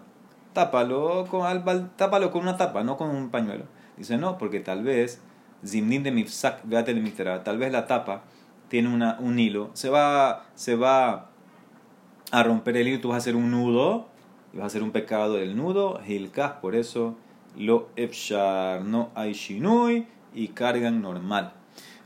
Tápalo 0.53 1.27
con, 1.29 1.45
al, 1.45 1.91
tápalo 1.97 2.31
con 2.31 2.43
una 2.43 2.55
tapa, 2.55 2.85
no 2.85 2.95
con 2.95 3.09
un 3.09 3.29
pañuelo. 3.29 3.65
Dice, 3.97 4.17
no, 4.17 4.37
porque 4.37 4.61
tal 4.61 4.81
vez, 4.81 5.19
Zimnin 5.65 6.03
de 6.03 6.11
Mifsak, 6.11 6.61
tal 7.43 7.57
vez 7.57 7.69
la 7.69 7.85
tapa 7.85 8.23
tiene 8.69 8.87
una, 8.87 9.17
un 9.19 9.37
hilo, 9.37 9.71
se 9.73 9.89
va, 9.89 10.45
se 10.55 10.77
va 10.77 11.31
a 12.31 12.43
romper 12.43 12.77
el 12.77 12.87
hilo, 12.87 13.01
tú 13.01 13.09
vas 13.09 13.15
a 13.15 13.17
hacer 13.17 13.35
un 13.35 13.51
nudo, 13.51 14.12
y 14.53 14.57
vas 14.57 14.63
a 14.63 14.67
hacer 14.67 14.83
un 14.83 14.91
pecado 14.91 15.35
del 15.35 15.57
nudo, 15.57 15.99
Hilkas, 16.05 16.53
por 16.53 16.75
eso 16.75 17.17
lo 17.57 17.89
Efshar, 17.95 18.83
no 18.83 19.11
hay 19.15 19.33
Shinui, 19.33 20.07
y 20.33 20.49
cargan 20.49 21.01
normal. 21.01 21.53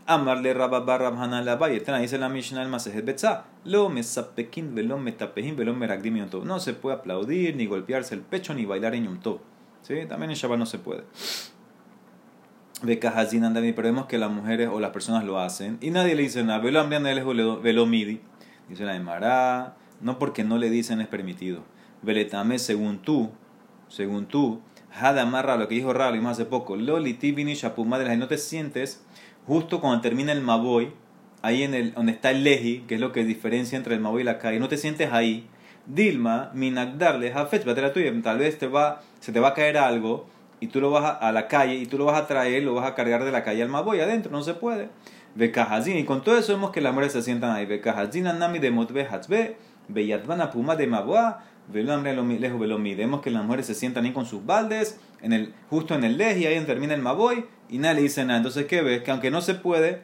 Amarle 0.05 0.53
Rabba 0.53 0.79
Barra 0.81 1.11
la 1.41 1.55
Valle. 1.57 1.83
Dice 1.99 2.17
la 2.17 2.29
Mishnah 2.29 2.61
el 2.61 2.69
Masejet. 2.69 3.21
Lo 3.65 3.89
mesapekin 3.89 4.73
velom 4.73 5.01
metapejin 5.01 5.57
velom 5.57 5.77
meragdim 5.77 6.25
No 6.45 6.59
se 6.59 6.73
puede 6.73 6.95
aplaudir, 6.95 7.57
ni 7.57 7.65
golpearse 7.65 8.15
el 8.15 8.21
pecho, 8.21 8.53
ni 8.53 8.65
bailar 8.65 8.95
en 8.95 9.05
yom 9.05 9.39
¿Sí? 9.81 10.05
También 10.07 10.31
en 10.31 10.37
Shabbat 10.37 10.59
no 10.59 10.65
se 10.65 10.79
puede 10.79 11.03
pero 12.81 13.83
vemos 13.83 14.05
que 14.05 14.17
las 14.17 14.29
mujeres 14.29 14.69
o 14.71 14.79
las 14.79 14.91
personas 14.91 15.23
lo 15.23 15.39
hacen 15.39 15.77
y 15.81 15.89
nadie 15.89 16.15
le 16.15 16.23
dice 16.23 16.43
nada. 16.43 16.59
Velo 16.59 16.87
velo 17.61 17.85
midi. 17.85 18.21
Dice 18.69 18.85
la 18.85 18.95
Emara, 18.95 19.75
no 20.01 20.19
porque 20.19 20.43
no 20.43 20.57
le 20.57 20.69
dicen 20.69 21.01
es 21.01 21.07
permitido. 21.07 21.63
Veletame, 22.01 22.59
según 22.59 22.99
tú, 22.99 23.29
según 23.87 24.25
tú, 24.25 24.61
Hadamarra, 24.91 25.57
lo 25.57 25.67
que 25.67 25.75
dijo 25.75 25.93
Ralo 25.93 26.21
más 26.21 26.33
hace 26.33 26.45
poco, 26.45 26.75
Loli 26.75 27.13
Tibini 27.13 27.53
Shapumadre, 27.53 28.15
no 28.17 28.27
te 28.27 28.37
sientes 28.37 29.03
justo 29.45 29.79
cuando 29.79 30.01
termina 30.01 30.31
el 30.31 30.41
Maboy, 30.41 30.91
ahí 31.41 31.63
en 31.63 31.73
el, 31.73 31.93
donde 31.93 32.11
está 32.11 32.31
el 32.31 32.43
Leji, 32.43 32.85
que 32.87 32.95
es 32.95 33.01
lo 33.01 33.11
que 33.11 33.23
diferencia 33.23 33.77
entre 33.77 33.95
el 33.95 34.01
Maboy 34.01 34.21
y 34.21 34.25
la 34.25 34.39
calle, 34.39 34.59
no 34.59 34.67
te 34.67 34.77
sientes 34.77 35.11
ahí, 35.11 35.47
Dilma, 35.87 36.51
minagdarle, 36.53 37.31
hafetz, 37.31 37.63
tuya. 37.93 38.11
Tal 38.21 38.39
vez 38.39 38.59
te 38.59 38.67
va, 38.67 39.01
se 39.21 39.31
te 39.31 39.39
va 39.39 39.49
a 39.49 39.53
caer 39.53 39.77
algo 39.77 40.27
y 40.59 40.67
tú 40.67 40.81
lo 40.81 40.91
vas 40.91 41.05
a, 41.05 41.11
a, 41.11 41.31
la 41.31 41.47
calle 41.47 41.75
y 41.75 41.85
tú 41.85 41.97
lo 41.97 42.03
vas 42.03 42.19
a 42.19 42.27
traer, 42.27 42.63
lo 42.63 42.73
vas 42.73 42.85
a 42.85 42.93
cargar 42.93 43.23
de 43.23 43.31
la 43.31 43.43
calle 43.43 43.63
al 43.63 43.69
maboy 43.69 44.01
adentro, 44.01 44.29
no 44.29 44.43
se 44.43 44.53
puede. 44.53 44.89
Bekahazin, 45.35 45.97
y 45.97 46.03
con 46.03 46.23
todo 46.23 46.37
eso 46.37 46.51
vemos 46.51 46.71
que 46.71 46.81
las 46.81 46.93
mujeres 46.93 47.13
se 47.13 47.21
sientan 47.21 47.51
ahí. 47.51 47.65
Bekahazin 47.65 48.27
anami 48.27 48.59
de 48.59 48.71
motbe 48.71 49.07
hatzbe, 49.07 49.55
beyadvana 49.87 50.51
puma 50.51 50.75
de 50.75 50.87
maboa, 50.87 51.45
Vemos 51.69 53.21
que 53.21 53.31
las 53.31 53.43
mujeres 53.43 53.65
se 53.65 53.75
sientan 53.75 54.05
ahí 54.05 54.13
con 54.13 54.25
sus 54.25 54.45
baldes, 54.45 54.99
en 55.21 55.33
el, 55.33 55.53
justo 55.69 55.95
en 55.95 56.03
el 56.03 56.17
lej, 56.17 56.39
y 56.39 56.45
ahí 56.45 56.59
termina 56.65 56.93
el 56.93 57.01
maboy, 57.01 57.45
y 57.69 57.77
nadie 57.79 57.95
le 57.95 58.01
dice 58.03 58.23
nada. 58.23 58.37
Entonces, 58.37 58.65
¿qué 58.65 58.81
ves? 58.81 59.03
Que 59.03 59.11
aunque 59.11 59.31
no 59.31 59.41
se 59.41 59.55
puede, 59.55 60.01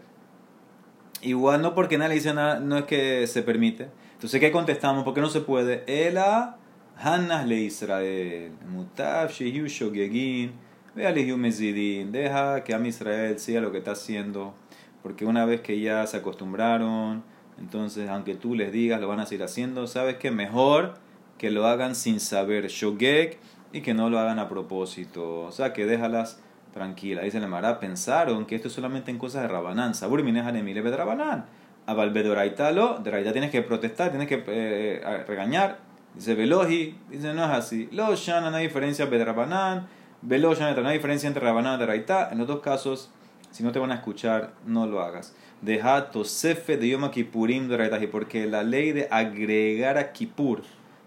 igual 1.22 1.62
no 1.62 1.74
porque 1.74 1.98
nadie 1.98 2.10
le 2.10 2.16
dice 2.16 2.34
nada, 2.34 2.60
no 2.60 2.78
es 2.78 2.86
que 2.86 3.28
se 3.28 3.44
permite. 3.44 3.90
Entonces, 4.14 4.40
¿qué 4.40 4.52
contestamos? 4.52 5.04
Porque 5.04 5.22
no 5.22 5.30
se 5.30 5.42
puede. 5.42 5.84
Ela, 5.88 6.58
Hannas 6.98 7.48
le 7.48 7.62
Israel, 7.62 8.52
Mutav, 8.70 9.32
Shehu 9.32 9.68
Shogegin, 9.68 10.52
Mezidin, 10.96 12.12
deja 12.12 12.64
que 12.64 12.74
a 12.74 12.80
Israel 12.86 13.40
siga 13.40 13.62
lo 13.62 13.72
que 13.72 13.80
está 13.80 13.92
haciendo, 13.92 14.54
porque 15.02 15.26
una 15.26 15.46
vez 15.46 15.62
que 15.62 15.80
ya 15.80 16.06
se 16.08 16.18
acostumbraron, 16.18 17.24
entonces, 17.58 18.10
aunque 18.10 18.36
tú 18.36 18.56
les 18.56 18.72
digas, 18.72 19.00
lo 19.00 19.08
van 19.08 19.20
a 19.20 19.26
seguir 19.26 19.44
haciendo. 19.44 19.88
¿Sabes 19.88 20.18
qué? 20.18 20.32
Mejor 20.32 20.96
que 21.38 21.52
lo 21.52 21.68
hagan 21.68 21.96
sin 21.96 22.20
saber 22.20 22.68
shogek 22.68 23.38
y 23.72 23.82
que 23.82 23.94
no 23.94 24.10
lo 24.10 24.20
hagan 24.20 24.40
a 24.40 24.48
propósito. 24.48 25.42
O 25.42 25.52
sea, 25.52 25.74
que 25.74 25.86
déjalas 25.86 26.40
tranquilas. 26.74 27.24
Dice 27.24 27.40
la 27.40 27.48
Mara, 27.48 27.80
pensaron 27.80 28.46
que 28.46 28.56
esto 28.56 28.68
es 28.68 28.74
solamente 28.74 29.12
en 29.12 29.18
cosas 29.18 29.42
de 29.42 29.48
Rabanán. 29.48 29.96
Sabur 29.96 30.24
minejanemile 30.24 30.82
de 30.82 30.98
Rabanán. 30.98 31.46
A 31.86 31.94
Valvedoraitalo, 31.94 33.00
de 33.00 33.12
Raita 33.12 33.34
tienes 33.34 33.52
que 33.52 33.62
protestar, 33.62 34.10
tienes 34.10 34.28
que 34.28 34.44
eh, 34.48 35.24
regañar. 35.28 35.80
Dice 36.16 36.36
Veloji, 36.36 36.98
dice 37.10 37.34
no 37.34 37.44
es 37.44 37.52
así. 37.52 37.90
Lo 37.92 38.16
Shana 38.16 38.52
no 38.52 38.58
hay 38.58 38.68
diferencia 38.68 39.06
Rabanán. 39.06 39.88
Velo 40.22 40.54
no 40.56 40.88
hay 40.88 40.98
diferencia 40.98 41.28
entre 41.28 41.44
Rabanán 41.44 41.82
y 41.82 41.86
Raita. 41.86 42.30
En 42.32 42.38
los 42.38 42.48
dos 42.48 42.62
casos, 42.62 43.12
si 43.52 43.64
no 43.64 43.72
te 43.72 43.80
van 43.80 43.92
a 43.92 43.96
escuchar, 43.96 44.54
no 44.66 44.86
lo 44.86 45.02
hagas. 45.02 45.36
Deja 45.62 46.12
Tosefe 46.12 46.78
de 46.78 46.90
Yom 46.90 47.10
Kippurim 47.10 47.68
de 47.68 47.78
Raitaji, 47.78 48.08
porque 48.08 48.46
la 48.46 48.64
ley 48.64 48.94
de 48.94 49.08
agregar 49.12 49.98
a 49.98 50.14
Kippur 50.14 50.62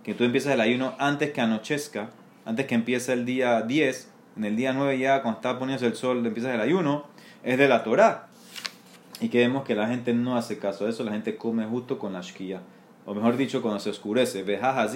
que 0.07 0.15
tú 0.15 0.23
empiezas 0.23 0.55
el 0.55 0.61
ayuno 0.61 0.95
antes 1.01 1.33
que 1.33 1.41
anochezca, 1.41 2.11
antes 2.45 2.67
que 2.67 2.77
empiece 2.77 3.13
el 3.13 3.27
día 3.27 3.63
10, 3.63 4.13
en 4.37 4.45
el 4.45 4.55
día 4.55 4.73
9 4.73 5.01
ya 5.01 5.21
cuando 5.21 5.41
está 5.41 5.59
poniéndose 5.59 5.89
el 5.89 5.97
sol 5.97 6.25
empiezas 6.25 6.55
el 6.55 6.61
ayuno, 6.61 7.07
es 7.43 7.59
de 7.59 7.67
la 7.67 7.83
Torah. 7.83 8.29
Y 9.21 9.31
que 9.31 9.39
vemos 9.39 9.65
que 9.65 9.75
la 9.75 9.89
gente 9.89 10.15
no 10.15 10.37
hace 10.37 10.61
caso 10.61 10.87
a 10.87 10.91
eso, 10.91 11.03
la 11.03 11.11
gente 11.11 11.35
come 11.35 11.67
justo 11.67 11.99
con 11.99 12.13
la 12.13 12.21
shkia. 12.21 12.61
O 13.05 13.15
mejor 13.15 13.37
dicho, 13.37 13.63
cuando 13.63 13.81
se 13.81 13.91
oscurece. 13.91 14.45
La 14.45 14.91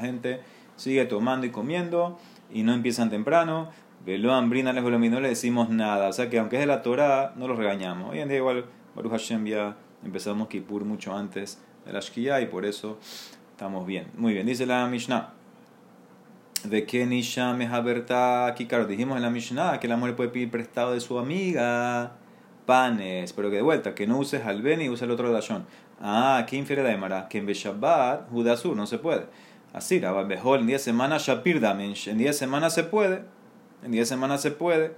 gente 0.00 0.40
sigue 0.74 1.04
tomando 1.04 1.46
y 1.46 1.50
comiendo 1.50 2.18
y 2.52 2.64
no 2.64 2.74
empiezan 2.74 3.10
temprano. 3.10 3.70
Velo 4.04 4.32
hambrina 4.32 4.72
lejos 4.72 4.90
no 4.90 5.20
le 5.20 5.28
decimos 5.28 5.68
nada. 5.68 6.08
O 6.08 6.12
sea 6.12 6.28
que 6.30 6.40
aunque 6.40 6.56
es 6.56 6.62
de 6.62 6.66
la 6.66 6.82
Torah, 6.82 7.32
no 7.36 7.46
los 7.46 7.56
regañamos. 7.56 8.10
Hoy 8.10 8.18
en 8.18 8.28
día 8.28 8.38
igual, 8.38 8.64
Baruch 8.96 9.12
Hashem 9.12 9.46
ya 9.46 9.76
empezamos 10.04 10.48
Kippur 10.48 10.84
mucho 10.84 11.16
antes 11.16 11.60
de 11.84 11.92
la 11.92 12.00
Shkia 12.00 12.40
y 12.40 12.46
por 12.46 12.64
eso 12.64 12.98
estamos 13.50 13.86
bien. 13.86 14.06
Muy 14.16 14.32
bien, 14.32 14.46
dice 14.46 14.66
la 14.66 14.86
Mishnah. 14.86 15.32
De 16.64 16.86
que 16.86 17.04
Nisha 17.04 17.52
Mehaberta 17.52 18.46
aquí, 18.46 18.66
claro, 18.66 18.86
dijimos 18.86 19.16
en 19.16 19.22
la 19.22 19.30
Mishnah 19.30 19.80
que 19.80 19.88
la 19.88 19.96
mujer 19.96 20.16
puede 20.16 20.30
pedir 20.30 20.50
prestado 20.50 20.92
de 20.92 21.00
su 21.00 21.18
amiga 21.18 22.12
panes, 22.64 23.32
pero 23.32 23.50
que 23.50 23.56
de 23.56 23.62
vuelta, 23.62 23.94
que 23.94 24.06
no 24.06 24.18
uses 24.18 24.44
al 24.46 24.62
ben 24.62 24.80
y 24.80 24.88
usa 24.88 25.04
el 25.04 25.10
otro 25.10 25.30
dashon. 25.32 25.66
Ah, 26.00 26.44
¿qué 26.48 26.56
infiere 26.56 26.82
la 26.82 26.92
Emara? 26.92 27.28
Que 27.28 27.38
en 27.38 27.46
Beshabbat, 27.46 28.30
Judasur, 28.30 28.76
no 28.76 28.86
se 28.86 28.98
puede. 28.98 29.26
Así, 29.72 30.00
mejor 30.26 30.60
en 30.60 30.66
día 30.66 30.76
de 30.76 30.82
semana 30.82 31.18
Shapir 31.18 31.60
Damensh, 31.60 32.08
en 32.08 32.18
día 32.18 32.28
de 32.28 32.32
semana 32.32 32.70
se 32.70 32.84
puede, 32.84 33.24
en 33.82 33.92
día 33.92 34.02
de 34.02 34.06
semana 34.06 34.38
se 34.38 34.50
puede. 34.50 34.94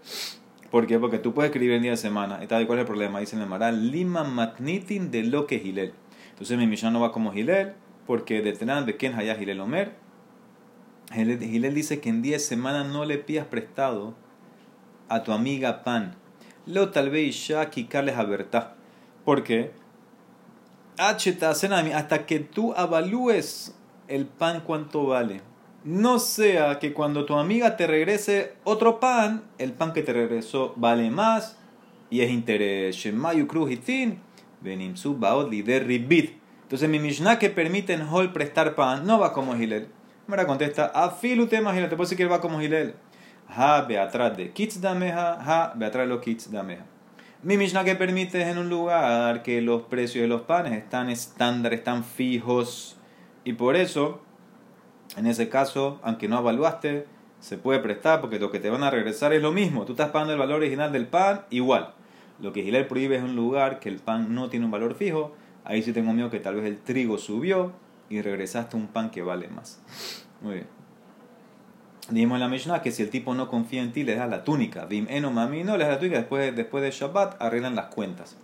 ¿Por 0.70 0.86
qué? 0.86 0.98
Porque 0.98 1.18
tú 1.18 1.32
puedes 1.32 1.50
escribir 1.50 1.76
en 1.76 1.82
día 1.82 1.92
de 1.92 1.96
semana. 1.96 2.40
¿Y 2.42 2.46
tal 2.46 2.66
cuál 2.66 2.78
es 2.78 2.82
el 2.82 2.86
problema? 2.86 3.20
Dice 3.20 3.36
la 3.36 3.44
Emara, 3.44 3.72
Lima 3.72 4.24
Matnitin 4.24 5.10
de 5.10 5.22
lo 5.22 5.46
que 5.46 5.60
Gilel. 5.60 5.94
Entonces 6.36 6.58
mi 6.58 6.66
Mishnah 6.66 6.90
no 6.90 7.00
va 7.00 7.12
como 7.12 7.32
Gilel, 7.32 7.72
porque 8.06 8.42
detrás 8.42 8.84
de 8.84 8.98
quién 8.98 9.14
haya 9.14 9.36
Gilel 9.36 9.58
Omer. 9.58 9.94
Gilel 11.10 11.74
dice 11.74 11.98
que 11.98 12.10
en 12.10 12.20
10 12.20 12.44
semanas 12.44 12.86
no 12.86 13.06
le 13.06 13.16
pidas 13.16 13.46
prestado 13.46 14.14
a 15.08 15.22
tu 15.22 15.32
amiga 15.32 15.82
pan. 15.82 16.14
Lo 16.66 16.90
tal 16.90 17.08
vez 17.08 17.48
ya 17.48 17.70
quitarles 17.70 18.16
a 18.16 18.74
¿Por 19.24 19.44
qué? 19.44 19.72
Hasta 20.98 22.26
que 22.26 22.40
tú 22.40 22.74
avalúes 22.74 23.74
el 24.06 24.26
pan 24.26 24.60
cuánto 24.60 25.06
vale. 25.06 25.40
No 25.84 26.18
sea 26.18 26.78
que 26.80 26.92
cuando 26.92 27.24
tu 27.24 27.34
amiga 27.34 27.78
te 27.78 27.86
regrese 27.86 28.56
otro 28.64 29.00
pan, 29.00 29.44
el 29.56 29.72
pan 29.72 29.94
que 29.94 30.02
te 30.02 30.12
regresó 30.12 30.74
vale 30.76 31.10
más 31.10 31.56
y 32.10 32.20
es 32.20 32.30
interés. 32.30 32.96
Shemayu 32.96 33.46
Krujitin 34.62 34.94
entonces 36.66 36.88
mi 36.88 36.98
Mishnah 36.98 37.38
que 37.38 37.48
permite 37.48 37.96
Hol 38.10 38.32
prestar 38.32 38.74
pan 38.74 39.06
no 39.06 39.20
va 39.20 39.32
como 39.32 39.54
Gilel. 39.54 39.86
Mara 40.26 40.48
contesta, 40.48 40.86
afilu 40.86 41.46
tema 41.46 41.72
Gilel, 41.72 41.88
te 41.88 41.94
puedo 41.94 42.06
decir 42.06 42.18
que 42.18 42.26
va 42.26 42.40
como 42.40 42.58
Gilel. 42.58 42.96
Ha 43.48 43.82
beatrás 43.82 44.36
de 44.36 44.50
kits 44.50 44.80
dameja, 44.80 45.38
ha 45.38 45.74
beatrás 45.76 46.08
los 46.08 46.20
kits 46.20 46.50
dameja. 46.50 46.84
Mi 47.44 47.56
Mishnah 47.56 47.84
que 47.84 47.94
permite 47.94 48.42
es 48.42 48.48
en 48.48 48.58
un 48.58 48.68
lugar 48.68 49.44
que 49.44 49.62
los 49.62 49.82
precios 49.82 50.22
de 50.22 50.28
los 50.28 50.40
panes 50.40 50.72
están 50.72 51.08
estándar, 51.08 51.72
están 51.72 52.02
fijos. 52.02 52.96
Y 53.44 53.52
por 53.52 53.76
eso, 53.76 54.20
en 55.16 55.28
ese 55.28 55.48
caso, 55.48 56.00
aunque 56.02 56.26
no 56.26 56.40
evaluaste, 56.40 57.06
se 57.38 57.58
puede 57.58 57.78
prestar 57.78 58.20
porque 58.20 58.40
lo 58.40 58.50
que 58.50 58.58
te 58.58 58.70
van 58.70 58.82
a 58.82 58.90
regresar 58.90 59.32
es 59.32 59.40
lo 59.40 59.52
mismo. 59.52 59.84
Tú 59.84 59.92
estás 59.92 60.10
pagando 60.10 60.32
el 60.32 60.40
valor 60.40 60.56
original 60.56 60.90
del 60.90 61.06
pan 61.06 61.42
igual. 61.50 61.94
Lo 62.40 62.52
que 62.52 62.62
Gilel 62.62 62.86
prohíbe 62.86 63.16
es 63.16 63.22
un 63.22 63.34
lugar 63.34 63.80
que 63.80 63.88
el 63.88 63.98
pan 63.98 64.34
no 64.34 64.48
tiene 64.50 64.66
un 64.66 64.70
valor 64.70 64.94
fijo. 64.94 65.34
Ahí 65.64 65.82
sí 65.82 65.92
tengo 65.92 66.12
miedo 66.12 66.30
que 66.30 66.40
tal 66.40 66.56
vez 66.56 66.64
el 66.64 66.78
trigo 66.78 67.18
subió 67.18 67.72
y 68.08 68.20
regresaste 68.20 68.76
un 68.76 68.88
pan 68.88 69.10
que 69.10 69.22
vale 69.22 69.48
más. 69.48 69.82
Muy 70.40 70.54
bien. 70.54 70.66
Dijimos 72.10 72.36
en 72.36 72.40
la 72.40 72.48
Mishnah 72.48 72.82
que 72.82 72.92
si 72.92 73.02
el 73.02 73.10
tipo 73.10 73.34
no 73.34 73.48
confía 73.48 73.82
en 73.82 73.92
ti, 73.92 74.04
le 74.04 74.14
das 74.14 74.30
la 74.30 74.44
túnica. 74.44 74.84
Vim 74.84 75.06
eno 75.08 75.32
mami, 75.32 75.64
no 75.64 75.76
le 75.76 75.84
das 75.84 75.94
la 75.94 75.98
túnica. 75.98 76.18
Después, 76.18 76.54
después 76.54 76.84
de 76.84 76.90
Shabbat 76.90 77.40
arreglan 77.42 77.74
las 77.74 77.86
cuentas. 77.86 78.36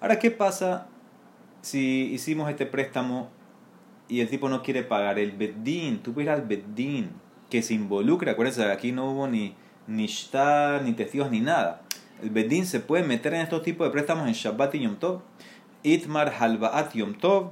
Ahora, 0.00 0.18
¿qué 0.18 0.30
pasa 0.30 0.86
si 1.60 2.10
hicimos 2.12 2.48
este 2.48 2.64
préstamo 2.64 3.28
y 4.08 4.20
el 4.20 4.28
tipo 4.30 4.48
no 4.48 4.62
quiere 4.62 4.84
pagar? 4.84 5.18
El 5.18 5.32
Beddin, 5.32 5.98
tú 5.98 6.14
puedes 6.14 6.28
ir 6.28 6.30
al 6.30 6.42
Beddin, 6.42 7.10
que 7.50 7.60
se 7.60 7.74
involucra. 7.74 8.32
Acuérdense, 8.32 8.64
aquí 8.70 8.92
no 8.92 9.10
hubo 9.10 9.28
ni, 9.28 9.54
ni 9.86 10.06
shtar, 10.06 10.82
ni 10.82 10.94
testigos, 10.94 11.30
ni 11.30 11.40
nada 11.40 11.82
el 12.22 12.30
Bedín 12.30 12.66
se 12.66 12.80
puede 12.80 13.04
meter 13.04 13.34
en 13.34 13.40
estos 13.40 13.62
tipos 13.62 13.86
de 13.86 13.92
préstamos 13.92 14.26
en 14.26 14.34
Shabbat 14.34 14.74
y 14.74 14.80
Yom 14.80 14.96
Tov. 14.96 15.20
Itmar 15.82 16.34
halbaat 16.38 16.92
Yom 16.94 17.14
Tov 17.14 17.50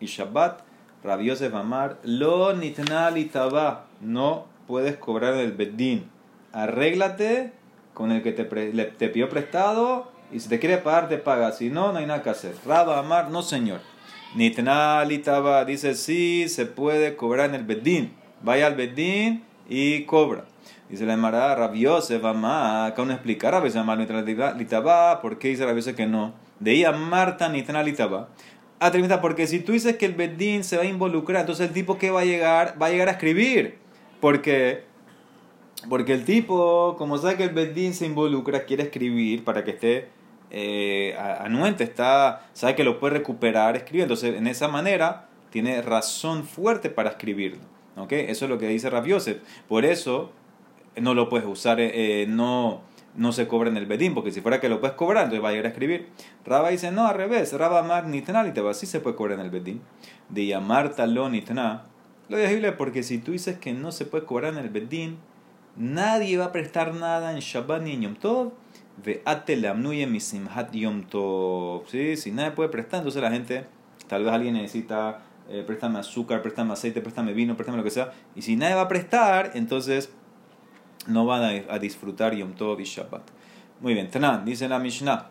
y 0.00 0.06
Shabbat. 0.06 0.62
Rabbi 1.04 1.26
Yosef 1.26 1.54
Amar, 1.54 1.98
lo 2.02 2.54
nitna 2.54 3.10
litaba. 3.10 3.86
No 4.00 4.46
puedes 4.66 4.96
cobrar 4.96 5.34
el 5.34 5.52
Bedín. 5.52 6.10
Arréglate 6.52 7.52
con 7.94 8.10
el 8.10 8.22
que 8.22 8.32
te, 8.32 8.44
te 8.44 9.08
pidió 9.08 9.28
prestado 9.28 10.10
y 10.32 10.40
si 10.40 10.48
te 10.48 10.58
quiere 10.58 10.78
pagar, 10.78 11.08
te 11.08 11.18
paga. 11.18 11.52
Si 11.52 11.70
no, 11.70 11.92
no 11.92 11.98
hay 11.98 12.06
nada 12.06 12.22
que 12.22 12.30
hacer. 12.30 12.54
Rabba 12.66 12.98
Amar, 12.98 13.30
no 13.30 13.42
señor. 13.42 13.80
Nitna 14.34 15.04
litaba 15.04 15.64
dice 15.64 15.94
sí, 15.94 16.48
se 16.48 16.66
puede 16.66 17.16
cobrar 17.16 17.50
en 17.50 17.54
el 17.54 17.64
Bedín. 17.64 18.12
Vaya 18.42 18.66
al 18.66 18.74
Bedín 18.74 19.44
y 19.68 20.02
cobra. 20.04 20.44
Dice 20.88 21.04
la 21.04 21.14
Emara, 21.14 21.54
Rabiose, 21.54 22.18
va 22.18 22.86
acá 22.86 23.02
uno 23.02 23.12
explica, 23.12 23.50
Rabbi 23.50 23.70
se 23.70 23.78
llama 23.78 23.94
Litaba, 23.96 25.20
¿por 25.20 25.38
qué 25.38 25.48
dice 25.48 25.66
Rabiose 25.66 25.94
que 25.94 26.06
no? 26.06 26.32
De 26.60 26.72
ella 26.72 26.92
Marta 26.92 27.48
Nitana 27.48 27.82
Litaba. 27.82 28.28
Ah, 28.80 28.92
porque 29.20 29.46
si 29.46 29.60
tú 29.60 29.72
dices 29.72 29.96
que 29.96 30.06
el 30.06 30.14
Bedín 30.14 30.62
se 30.62 30.76
va 30.76 30.84
a 30.84 30.86
involucrar, 30.86 31.40
entonces 31.40 31.66
el 31.68 31.74
tipo 31.74 31.98
que 31.98 32.10
va 32.10 32.20
a 32.20 32.24
llegar, 32.24 32.80
va 32.80 32.86
a 32.86 32.90
llegar 32.90 33.08
a 33.08 33.12
escribir. 33.12 33.78
Porque, 34.20 34.84
porque 35.88 36.14
el 36.14 36.24
tipo, 36.24 36.94
como 36.96 37.18
sabe 37.18 37.36
que 37.36 37.44
el 37.44 37.50
Bedín 37.50 37.92
se 37.92 38.06
involucra, 38.06 38.64
quiere 38.64 38.84
escribir 38.84 39.44
para 39.44 39.64
que 39.64 39.72
esté 39.72 40.08
eh, 40.50 41.16
anuente, 41.40 41.82
está, 41.84 42.46
sabe 42.52 42.76
que 42.76 42.84
lo 42.84 43.00
puede 43.00 43.14
recuperar, 43.14 43.76
escribe. 43.76 44.04
Entonces, 44.04 44.36
en 44.36 44.46
esa 44.46 44.68
manera, 44.68 45.28
tiene 45.50 45.82
razón 45.82 46.44
fuerte 46.44 46.88
para 46.88 47.10
escribirlo. 47.10 47.60
¿okay? 47.96 48.26
Eso 48.28 48.44
es 48.44 48.50
lo 48.50 48.58
que 48.58 48.68
dice 48.68 48.90
Rabiose. 48.90 49.40
Por 49.68 49.84
eso, 49.84 50.32
no 51.00 51.14
lo 51.14 51.28
puedes 51.28 51.46
usar, 51.46 51.80
eh, 51.80 52.22
eh, 52.22 52.26
no, 52.26 52.82
no 53.14 53.32
se 53.32 53.48
cobra 53.48 53.68
en 53.68 53.76
el 53.76 53.86
Bedín, 53.86 54.14
porque 54.14 54.30
si 54.30 54.40
fuera 54.40 54.60
que 54.60 54.68
lo 54.68 54.80
puedes 54.80 54.96
cobrar, 54.96 55.24
entonces 55.24 55.44
va 55.44 55.50
a 55.50 55.54
ir 55.54 55.64
a 55.64 55.68
escribir. 55.68 56.08
Raba 56.44 56.70
dice, 56.70 56.92
no, 56.92 57.06
al 57.06 57.14
revés, 57.14 57.52
Raba 57.52 57.82
Mar 57.82 58.06
Nitna 58.06 58.42
va 58.42 58.70
así 58.70 58.86
se 58.86 59.00
puede 59.00 59.16
cobrar 59.16 59.38
en 59.38 59.44
el 59.44 59.50
Bedín. 59.50 59.80
De 60.28 60.46
llamar 60.46 60.94
talón 60.94 61.32
Nitna, 61.32 61.84
lo 62.28 62.36
digible 62.36 62.72
porque 62.72 63.02
si 63.02 63.18
tú 63.18 63.32
dices 63.32 63.58
que 63.58 63.72
no 63.72 63.92
se 63.92 64.04
puede 64.04 64.24
cobrar 64.24 64.52
en 64.52 64.58
el 64.58 64.68
Bedín, 64.70 65.18
nadie 65.76 66.36
va 66.36 66.46
a 66.46 66.52
prestar 66.52 66.94
nada 66.94 67.32
en 67.32 67.40
Shabbat 67.40 67.82
ni 67.82 67.92
en 67.92 68.02
Yom 68.02 68.16
Tov. 68.16 68.52
Ve 69.04 69.22
Yom 70.72 71.02
Tov. 71.04 71.88
¿Sí? 71.88 72.16
Si 72.16 72.32
nadie 72.32 72.50
puede 72.50 72.68
prestar, 72.68 72.98
entonces 72.98 73.22
la 73.22 73.30
gente 73.30 73.64
tal 74.08 74.24
vez 74.24 74.32
alguien 74.32 74.54
necesita, 74.54 75.20
eh, 75.48 75.62
préstame 75.64 76.00
azúcar, 76.00 76.42
préstame 76.42 76.72
aceite, 76.72 77.00
préstame 77.00 77.32
vino, 77.32 77.56
préstame 77.56 77.78
lo 77.78 77.84
que 77.84 77.90
sea, 77.90 78.12
y 78.34 78.42
si 78.42 78.56
nadie 78.56 78.74
va 78.74 78.82
a 78.82 78.88
prestar, 78.88 79.52
entonces 79.54 80.12
no 81.08 81.26
van 81.26 81.64
a, 81.68 81.78
disfrutar 81.78 82.34
Yom 82.34 82.52
Tov 82.52 82.80
y 82.80 82.84
Shabbat. 82.84 83.22
Muy 83.80 83.94
bien, 83.94 84.10
Tanan, 84.10 84.44
dice 84.44 84.68
la 84.68 84.78
Mishnah, 84.78 85.30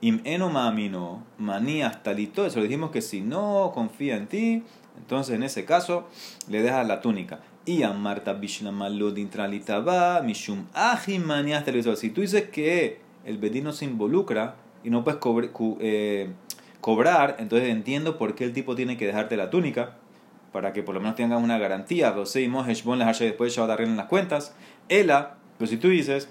Im 0.00 0.20
eno 0.24 0.48
ma'amino, 0.48 1.22
manías 1.38 2.02
talito, 2.02 2.46
eso 2.46 2.58
le 2.60 2.66
dijimos 2.66 2.90
que 2.90 3.02
si 3.02 3.20
no 3.20 3.70
confía 3.74 4.16
en 4.16 4.28
ti, 4.28 4.62
entonces 4.96 5.34
en 5.34 5.42
ese 5.42 5.66
caso 5.66 6.08
le 6.48 6.62
dejas 6.62 6.86
la 6.86 7.00
túnica. 7.02 7.40
Y 7.66 7.82
a 7.82 7.92
Marta 7.92 8.32
Bishlamalud 8.32 9.16
intralitaba, 9.18 10.22
Mishum 10.22 10.64
Ajim 10.72 11.24
manías 11.24 11.64
talito. 11.64 11.94
Si 11.96 12.08
tú 12.10 12.22
dices 12.22 12.48
que 12.48 13.00
el 13.26 13.36
bedino 13.36 13.72
se 13.72 13.84
involucra 13.84 14.56
y 14.82 14.88
no 14.88 15.04
puedes 15.04 15.20
eh, 15.80 16.30
cobrar, 16.80 17.36
entonces 17.38 17.68
entiendo 17.68 18.16
por 18.16 18.34
qué 18.34 18.44
el 18.44 18.54
tipo 18.54 18.74
tiene 18.74 18.96
que 18.96 19.06
dejarte 19.06 19.36
la 19.36 19.50
túnica, 19.50 19.98
para 20.52 20.72
que 20.72 20.82
por 20.82 20.94
lo 20.94 21.00
menos 21.00 21.16
tengas 21.16 21.42
una 21.42 21.58
garantía. 21.58 22.14
Seguimos, 22.24 22.68
Heshbon 22.68 22.98
les 22.98 23.18
después 23.18 23.54
ya 23.54 23.72
en 23.74 23.96
las 23.96 24.06
cuentas. 24.06 24.54
Ela, 24.90 25.38
pero 25.56 25.70
si 25.70 25.78
tú 25.78 25.88
dices, 25.88 26.28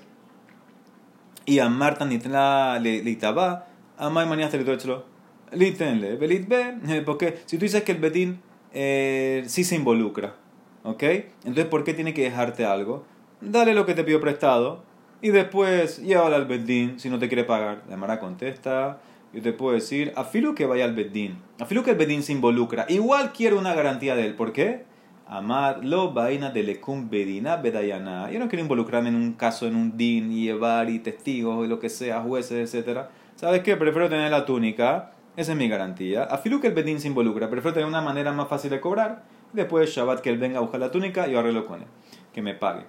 y 1.46 1.58
a 1.60 1.70
Marta 1.70 2.06
nitla 2.06 2.78
leitaba, 2.80 3.68
a 3.98 4.10
May 4.10 4.28
manías 4.28 4.51
territorio 4.51 5.06
litenle, 5.51 6.16
belit 6.16 6.48
be, 6.48 7.01
porque 7.06 7.39
si 7.46 7.58
tú 7.58 7.63
dices 7.63 7.84
que 7.84 7.94
el 7.94 7.98
bedín 8.00 8.42
eh, 8.74 9.44
sí 9.48 9.63
se 9.63 9.75
involucra, 9.75 10.36
¿ok? 10.84 11.04
Entonces, 11.44 11.66
¿por 11.66 11.84
qué 11.84 11.94
tiene 11.94 12.13
que 12.13 12.24
dejarte 12.24 12.66
algo? 12.66 13.06
Dale 13.42 13.74
lo 13.74 13.86
que 13.86 13.94
te 13.94 14.04
pidió 14.04 14.20
prestado 14.20 14.84
y 15.22 15.30
después 15.30 16.00
llévalo 16.00 16.36
al 16.36 16.46
bedín 16.46 17.00
si 17.00 17.10
no 17.10 17.20
te 17.20 17.28
quiere 17.28 17.46
pagar. 17.46 17.84
La 17.89 17.98
Mara 17.98 18.20
contesta, 18.20 19.00
yo 19.34 19.42
te 19.42 19.54
puedo 19.54 19.74
decir, 19.74 20.13
afilo 20.16 20.56
que 20.56 20.66
vaya 20.66 20.86
al 20.86 20.94
bedín, 20.94 21.38
afilo 21.60 21.84
que 21.84 21.92
el 21.92 21.98
bedín 21.98 22.24
se 22.24 22.34
involucra, 22.34 22.86
igual 22.89 23.32
quiero 23.34 23.58
una 23.58 23.74
garantía 23.74 24.16
de 24.16 24.25
él, 24.25 24.36
¿por 24.36 24.54
qué? 24.54 24.86
Amar 25.29 25.86
lo 25.86 26.12
vaina 26.12 26.50
de 26.50 26.63
lecum 26.63 27.07
bedina 27.07 27.57
bedayana. 27.57 28.31
Yo 28.31 28.39
no 28.39 28.50
quiero 28.50 28.63
involucrarme 28.63 29.09
en 29.09 29.15
un 29.15 29.33
caso, 29.33 29.67
en 29.67 29.75
un 29.75 29.95
din, 29.95 30.31
y 30.31 30.45
llevar 30.45 30.89
y 30.89 30.98
testigos 30.98 31.63
y 31.63 31.69
lo 31.69 31.79
que 31.79 31.89
sea, 31.89 32.19
jueces, 32.21 32.74
etc. 32.74 33.01
¿Sabes 33.36 33.62
qué? 33.62 33.77
Prefiero 33.77 34.09
tener 34.09 34.31
la 34.31 34.43
túnica. 34.43 35.12
Esa 35.38 35.51
es 35.51 35.57
mi 35.57 35.69
garantía. 35.69 36.24
Afilu 36.24 36.59
que 36.59 36.65
el 36.65 36.74
bedín 36.74 37.00
se 37.00 37.07
involucra. 37.07 37.48
Prefiero 37.48 37.75
tener 37.75 37.88
una 37.88 38.01
manera 38.01 38.31
más 38.31 38.48
fácil 38.48 38.71
de 38.71 38.81
cobrar. 38.81 39.21
Después 39.53 39.91
Shabbat 39.91 40.21
que 40.21 40.31
él 40.31 40.39
venga 40.39 40.57
a 40.57 40.62
buscar 40.62 40.79
la 40.79 40.89
túnica 40.89 41.27
y 41.27 41.33
yo 41.33 41.65
con 41.67 41.81
él. 41.81 41.88
Que 42.33 42.41
me 42.41 42.55
pague. 42.55 42.86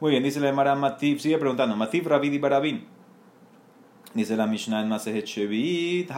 Muy 0.00 0.10
bien, 0.10 0.22
dice 0.22 0.40
la 0.40 0.52
Mara 0.52 0.74
Mativ. 0.74 1.18
Sigue 1.18 1.38
preguntando. 1.38 1.76
Mativ 1.76 2.06
Rabidi 2.06 2.36
Barabin. 2.36 2.84
Dice 4.14 4.36
la 4.36 4.46
Mishnah 4.46 4.80
en 4.80 4.88
Masejet 4.88 5.26
Shevit, 5.26 6.08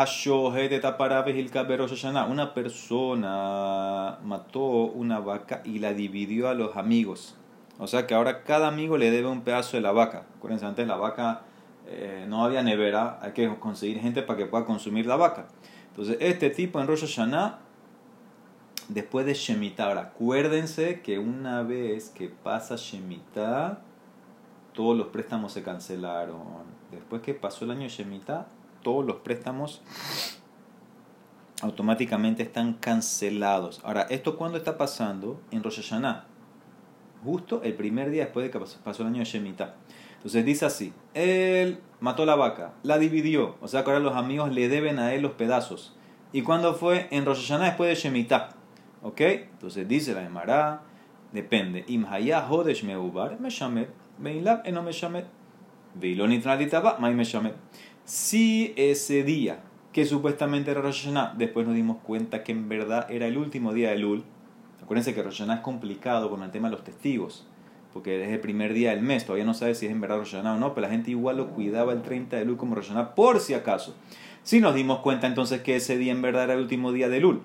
Una 2.28 2.52
persona 2.52 4.18
mató 4.22 4.60
una 4.60 5.20
vaca 5.20 5.62
y 5.64 5.78
la 5.78 5.94
dividió 5.94 6.50
a 6.50 6.54
los 6.54 6.76
amigos. 6.76 7.36
O 7.78 7.86
sea 7.86 8.06
que 8.06 8.12
ahora 8.12 8.42
cada 8.44 8.68
amigo 8.68 8.98
le 8.98 9.10
debe 9.10 9.28
un 9.28 9.40
pedazo 9.40 9.78
de 9.78 9.80
la 9.80 9.92
vaca. 9.92 10.26
Acuérdense, 10.36 10.66
antes 10.66 10.86
la 10.86 10.96
vaca 10.96 11.40
eh, 11.86 12.26
no 12.28 12.44
había 12.44 12.62
nevera, 12.62 13.18
hay 13.22 13.32
que 13.32 13.56
conseguir 13.58 13.98
gente 14.00 14.20
para 14.20 14.40
que 14.40 14.44
pueda 14.44 14.66
consumir 14.66 15.06
la 15.06 15.16
vaca. 15.16 15.46
Entonces, 15.88 16.18
este 16.20 16.50
tipo 16.50 16.78
en 16.78 16.88
Rosh 16.88 17.18
después 18.88 19.24
de 19.24 19.32
Shemitah, 19.32 19.98
acuérdense 19.98 21.00
que 21.00 21.18
una 21.18 21.62
vez 21.62 22.10
que 22.10 22.28
pasa 22.28 22.76
Shemitah, 22.76 23.78
todos 24.74 24.98
los 24.98 25.06
préstamos 25.06 25.54
se 25.54 25.62
cancelaron 25.62 26.75
después 26.90 27.23
que 27.23 27.35
pasó 27.35 27.64
el 27.64 27.73
año 27.73 27.88
Shemitah, 27.88 28.47
todos 28.83 29.05
los 29.05 29.16
préstamos 29.16 29.83
automáticamente 31.62 32.43
están 32.43 32.75
cancelados. 32.75 33.81
Ahora, 33.85 34.02
¿esto 34.02 34.37
cuándo 34.37 34.59
está 34.59 34.76
pasando? 34.76 35.40
En 35.50 35.62
Rosh 35.62 35.76
Hashanah. 35.76 36.26
Justo 37.25 37.62
el 37.62 37.75
primer 37.75 38.11
día 38.11 38.25
después 38.25 38.45
de 38.45 38.50
que 38.50 38.64
pasó 38.85 39.02
el 39.02 39.09
año 39.09 39.19
de 39.21 39.25
Shemitah. 39.25 39.75
Entonces 40.16 40.45
dice 40.45 40.66
así, 40.66 40.92
él 41.14 41.81
mató 42.01 42.27
la 42.27 42.37
vaca, 42.37 42.72
la 42.83 42.99
dividió, 42.99 43.57
o 43.61 43.68
sea 43.68 43.85
que 43.85 43.90
ahora 43.90 44.03
los 44.03 44.16
amigos 44.16 44.53
le 44.53 44.68
deben 44.68 44.99
a 44.99 45.14
él 45.14 45.22
los 45.22 45.33
pedazos. 45.33 45.94
¿Y 46.33 46.42
cuándo 46.42 46.75
fue? 46.75 47.09
En 47.11 47.25
Rosh 47.25 47.42
Hashanah 47.42 47.66
después 47.66 47.88
de 47.88 47.94
Shemitah. 47.94 48.51
¿Ok? 49.03 49.20
Entonces 49.20 49.87
dice 49.87 50.14
la 50.14 50.25
Emara, 50.25 50.83
depende. 51.33 51.85
Imhaya 51.87 52.46
hodesh 52.49 52.83
meubar, 52.83 53.38
meshamet, 53.40 53.88
beilab 54.18 54.66
eno 54.66 54.83
meshamet. 54.83 55.27
Si 58.04 58.74
ese 58.76 59.22
día, 59.22 59.61
que 59.92 60.04
supuestamente 60.04 60.70
era 60.70 60.82
Rosh 60.82 61.09
después 61.37 61.66
nos 61.66 61.74
dimos 61.74 61.98
cuenta 62.02 62.44
que 62.44 62.52
en 62.52 62.68
verdad 62.68 63.11
era 63.11 63.26
el 63.26 63.38
último 63.38 63.72
día 63.72 63.90
de 63.90 63.98
Lul, 63.98 64.24
acuérdense 64.82 65.14
que 65.14 65.22
Rosh 65.22 65.38
Hashanah 65.38 65.54
es 65.54 65.61
complicado 65.61 66.28
con 66.28 66.42
el 66.42 66.50
tema 66.50 66.68
de 66.68 66.76
los 66.76 66.85
testigos, 66.85 67.46
porque 67.92 68.22
es 68.22 68.30
el 68.30 68.40
primer 68.40 68.74
día 68.74 68.90
del 68.90 69.00
mes, 69.00 69.24
todavía 69.24 69.46
no 69.46 69.54
sabe 69.54 69.74
si 69.74 69.87
es 69.87 69.92
en 69.92 70.00
verdad 70.02 70.18
Rosh 70.18 70.32
Hashanah 70.32 70.54
o 70.54 70.59
no, 70.59 70.74
pero 70.74 70.87
la 70.87 70.92
gente 70.92 71.11
igual 71.11 71.38
lo 71.38 71.48
cuidaba 71.48 71.94
el 71.94 72.02
30 72.02 72.37
de 72.37 72.44
Lul 72.44 72.59
como 72.59 72.74
Rosh 72.74 72.92
por 73.14 73.40
si 73.40 73.54
acaso. 73.54 73.96
Si 74.42 74.61
nos 74.61 74.74
dimos 74.74 75.00
cuenta 75.00 75.26
entonces 75.26 75.62
que 75.62 75.76
ese 75.76 75.96
día 75.96 76.12
en 76.12 76.20
verdad 76.20 76.44
era 76.44 76.54
el 76.54 76.61
último 76.61 76.92
día 76.92 77.09
de 77.09 77.20
Lul, 77.20 77.40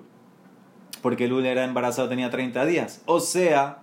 porque 1.00 1.26
Lul 1.26 1.46
era 1.46 1.64
embarazado, 1.64 2.08
tenía 2.08 2.30
30 2.30 2.66
días, 2.66 3.02
o 3.06 3.18
sea, 3.18 3.78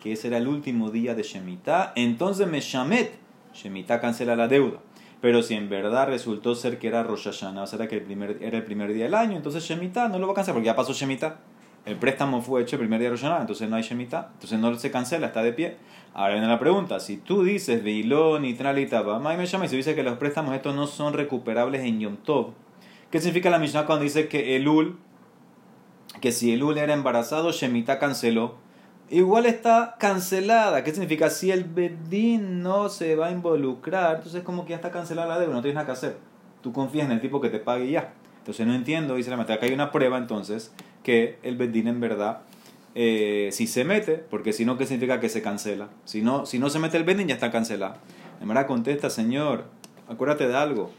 que 0.00 0.12
ese 0.12 0.28
era 0.28 0.38
el 0.38 0.48
último 0.48 0.90
día 0.90 1.14
de 1.14 1.24
Shemitah, 1.24 1.92
entonces 1.96 2.46
me 2.46 2.52
Meshamet 2.52 3.21
Shemitah 3.54 4.00
cancela 4.00 4.36
la 4.36 4.48
deuda. 4.48 4.78
Pero 5.20 5.42
si 5.42 5.54
en 5.54 5.68
verdad 5.68 6.08
resultó 6.08 6.54
ser 6.54 6.78
que 6.78 6.88
era 6.88 7.04
Rosh 7.04 7.24
Hashanah, 7.24 7.62
o 7.62 7.66
sea, 7.66 7.86
que 7.86 7.94
el 7.94 8.02
primer, 8.02 8.38
era 8.40 8.58
el 8.58 8.64
primer 8.64 8.92
día 8.92 9.04
del 9.04 9.14
año, 9.14 9.36
entonces 9.36 9.62
Shemitah 9.62 10.08
no 10.08 10.18
lo 10.18 10.26
va 10.26 10.32
a 10.32 10.34
cancelar 10.36 10.56
porque 10.56 10.66
ya 10.66 10.76
pasó 10.76 10.92
Shemitah. 10.92 11.38
El 11.84 11.96
préstamo 11.96 12.42
fue 12.42 12.62
hecho 12.62 12.76
el 12.76 12.80
primer 12.80 13.00
día 13.00 13.10
de 13.10 13.16
Rosh 13.16 13.24
entonces 13.40 13.68
no 13.68 13.76
hay 13.76 13.82
Shemitah. 13.82 14.30
Entonces 14.34 14.58
no 14.58 14.74
se 14.74 14.90
cancela, 14.90 15.28
está 15.28 15.42
de 15.42 15.52
pie. 15.52 15.76
Ahora 16.14 16.34
viene 16.34 16.48
la 16.48 16.58
pregunta, 16.58 17.00
si 17.00 17.16
tú 17.16 17.42
dices 17.42 17.82
Veilón 17.82 18.44
y 18.44 18.54
Tralitaba, 18.54 19.18
me 19.18 19.46
llama 19.46 19.64
y 19.64 19.68
se 19.68 19.76
dice 19.76 19.94
que 19.94 20.02
los 20.02 20.18
préstamos 20.18 20.54
estos 20.54 20.74
no 20.74 20.86
son 20.86 21.14
recuperables 21.14 21.82
en 21.84 22.00
Yom 22.00 22.16
Tov, 22.18 22.52
¿qué 23.10 23.18
significa 23.18 23.48
la 23.48 23.58
Mishnah 23.58 23.86
cuando 23.86 24.02
dice 24.02 24.28
que 24.28 24.56
Elul, 24.56 24.98
que 26.20 26.30
si 26.30 26.52
Elul 26.52 26.76
era 26.76 26.92
embarazado, 26.92 27.50
Shemitah 27.50 27.98
canceló? 27.98 28.56
Igual 29.12 29.46
está 29.46 29.96
cancelada. 29.98 30.82
¿Qué 30.82 30.90
significa? 30.90 31.30
Si 31.30 31.50
el 31.50 31.64
bedín 31.64 32.62
no 32.62 32.88
se 32.88 33.14
va 33.14 33.28
a 33.28 33.30
involucrar, 33.30 34.16
entonces 34.16 34.42
como 34.42 34.64
que 34.64 34.70
ya 34.70 34.76
está 34.76 34.90
cancelada 34.90 35.28
la 35.28 35.38
deuda, 35.38 35.54
no 35.54 35.62
tienes 35.62 35.74
nada 35.76 35.86
que 35.86 35.92
hacer. 35.92 36.16
Tú 36.62 36.72
confías 36.72 37.06
en 37.06 37.12
el 37.12 37.20
tipo 37.20 37.40
que 37.40 37.50
te 37.50 37.58
pague 37.58 37.90
ya. 37.90 38.14
Entonces 38.38 38.66
no 38.66 38.74
entiendo, 38.74 39.14
dice 39.14 39.30
la 39.30 39.36
meta, 39.36 39.54
acá 39.54 39.66
hay 39.66 39.72
una 39.72 39.92
prueba 39.92 40.18
entonces 40.18 40.72
que 41.04 41.38
el 41.42 41.56
bedín 41.56 41.86
en 41.86 42.00
verdad 42.00 42.40
eh, 42.94 43.50
si 43.52 43.66
se 43.66 43.84
mete, 43.84 44.14
porque 44.14 44.52
si 44.52 44.64
no, 44.64 44.76
¿qué 44.76 44.86
significa 44.86 45.20
que 45.20 45.28
se 45.28 45.42
cancela? 45.42 45.88
Si 46.04 46.22
no, 46.22 46.44
si 46.44 46.58
no 46.58 46.68
se 46.70 46.78
mete 46.78 46.96
el 46.96 47.04
bedín 47.04 47.28
ya 47.28 47.34
está 47.34 47.50
cancelado. 47.50 47.94
De 48.40 48.46
manera 48.46 48.66
contesta, 48.66 49.10
Señor, 49.10 49.64
acuérdate 50.08 50.48
de 50.48 50.56
algo. 50.56 50.90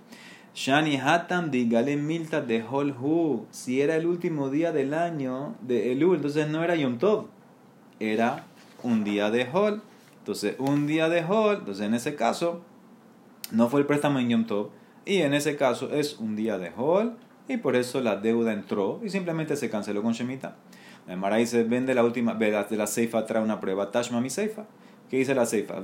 Shani 0.56 0.97
Hatam 0.97 1.52
Digale 1.52 1.97
Milta 1.97 2.41
de 2.41 2.63
Holhu. 2.63 3.47
Si 3.52 3.82
era 3.82 3.95
el 3.95 4.06
último 4.06 4.49
día 4.49 4.71
del 4.71 4.93
año 4.93 5.56
de 5.62 5.91
Elul, 5.91 6.17
entonces 6.17 6.47
no 6.47 6.63
era 6.63 6.76
Yom 6.76 6.97
Tov 6.99 7.28
era 8.11 8.45
un 8.81 9.03
día 9.03 9.31
de 9.31 9.47
Hol. 9.51 9.81
Entonces, 10.19 10.55
un 10.59 10.87
día 10.87 11.09
de 11.09 11.23
Hol, 11.23 11.57
entonces 11.59 11.85
en 11.85 11.93
ese 11.93 12.15
caso, 12.15 12.61
no 13.51 13.69
fue 13.69 13.81
el 13.81 13.85
préstamo 13.85 14.19
en 14.19 14.29
Yom 14.29 14.45
Tov, 14.45 14.69
y 15.05 15.17
en 15.17 15.33
ese 15.33 15.55
caso 15.55 15.93
es 15.93 16.17
un 16.19 16.35
día 16.35 16.57
de 16.57 16.71
Hol, 16.75 17.17
y 17.47 17.57
por 17.57 17.75
eso 17.75 17.99
la 18.01 18.15
deuda 18.15 18.53
entró 18.53 19.01
y 19.03 19.09
simplemente 19.09 19.55
se 19.57 19.69
canceló 19.69 20.01
con 20.01 20.13
Shemitah. 20.13 20.55
El 21.07 21.17
Maray 21.17 21.45
se 21.45 21.63
vende 21.63 21.93
la 21.93 22.03
última, 22.03 22.35
de 22.35 22.77
la 22.77 22.87
Seifa 22.87 23.25
trae 23.25 23.43
una 23.43 23.59
prueba, 23.59 23.91
Tashma 23.91 24.21
mi 24.21 24.29
Seifa. 24.29 24.65
¿Qué 25.09 25.17
dice 25.17 25.35
la 25.35 25.45
Seifa? 25.45 25.81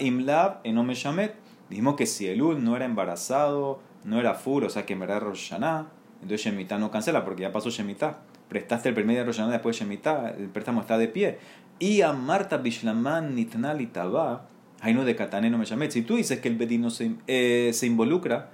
Imlab 0.00 0.60
enome 0.64 0.94
shamet. 0.94 1.34
Dijimos 1.68 1.96
que 1.96 2.06
si 2.06 2.26
Elul 2.26 2.64
no 2.64 2.74
era 2.74 2.86
embarazado, 2.86 3.80
no 4.04 4.18
era 4.18 4.34
furo, 4.34 4.68
o 4.68 4.70
sea 4.70 4.86
que 4.86 4.94
en 4.94 5.00
verdad 5.00 5.20
Rosh 5.20 5.52
entonces 5.52 6.46
Shemitah 6.46 6.78
no 6.78 6.90
cancela 6.90 7.24
porque 7.24 7.42
ya 7.42 7.52
pasó 7.52 7.70
Shemitah 7.70 8.18
prestaste 8.48 8.88
el 8.88 8.94
primer 8.94 9.14
día 9.14 9.24
de 9.24 9.26
Rosh 9.26 9.50
después 9.50 9.78
de 9.78 9.84
Shemitah, 9.84 10.30
el 10.30 10.48
préstamo 10.48 10.80
está 10.80 10.98
de 10.98 11.08
pie. 11.08 11.38
Y 11.78 12.02
a 12.02 12.12
Marta 12.12 12.56
Bishlaman 12.56 13.34
Nitnal 13.34 13.80
Itaba, 13.80 14.48
no 14.82 15.04
de 15.04 15.16
Katane 15.16 15.50
no 15.50 15.58
me 15.58 15.64
llamé. 15.64 15.90
Si 15.90 16.02
tú 16.02 16.16
dices 16.16 16.40
que 16.40 16.48
el 16.48 16.56
Bedín 16.56 16.90
se, 16.90 17.12
eh, 17.26 17.70
se 17.72 17.86
involucra, 17.86 18.50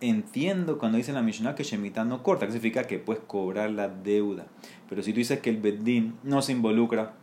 entiendo 0.00 0.78
cuando 0.78 0.98
dice 0.98 1.12
la 1.12 1.22
Mishnah 1.22 1.54
que 1.54 1.64
Shemitah 1.64 2.04
no 2.04 2.22
corta, 2.22 2.46
que 2.46 2.52
significa 2.52 2.84
que 2.84 2.98
puedes 2.98 3.22
cobrar 3.26 3.70
la 3.70 3.88
deuda. 3.88 4.46
Pero 4.88 5.02
si 5.02 5.12
tú 5.12 5.18
dices 5.18 5.40
que 5.40 5.50
el 5.50 5.56
Bedín 5.56 6.14
no 6.22 6.42
se 6.42 6.52
involucra, 6.52 7.14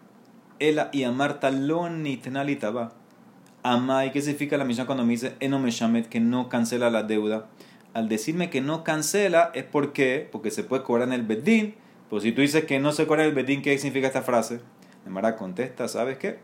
ella 0.60 0.90
y 0.92 1.04
a 1.04 1.12
Marta 1.12 1.52
lo 1.52 1.90
Nitnal 1.90 2.50
Itaba. 2.50 2.94
Amai, 3.64 4.12
¿qué 4.12 4.22
significa 4.22 4.58
la 4.58 4.66
Mishnah 4.66 4.86
cuando 4.86 5.06
me 5.06 5.12
dice 5.14 5.36
Eno 5.40 5.60
me 5.60 5.72
que 6.04 6.20
no 6.20 6.50
cancela 6.50 6.90
la 6.90 7.04
deuda? 7.04 7.48
Al 7.94 8.10
decirme 8.10 8.50
que 8.50 8.62
no 8.62 8.84
cancela 8.84 9.52
es 9.54 9.64
porque, 9.64 10.28
porque 10.32 10.52
se 10.52 10.64
puede 10.64 10.84
cobrar 10.84 11.08
en 11.08 11.14
el 11.14 11.24
Bedín 11.24 11.76
pues 12.10 12.24
si 12.24 12.32
tú 12.32 12.42
dices 12.42 12.66
que 12.66 12.80
no 12.80 12.92
se 12.92 13.08
corre 13.08 13.26
el 13.26 13.34
bedín, 13.34 13.62
¿qué 13.62 13.78
significa 13.78 14.08
esta 14.08 14.22
frase? 14.22 14.60
Mara 15.08 15.36
contesta, 15.36 15.88
¿sabes 15.88 16.18
qué? 16.18 16.40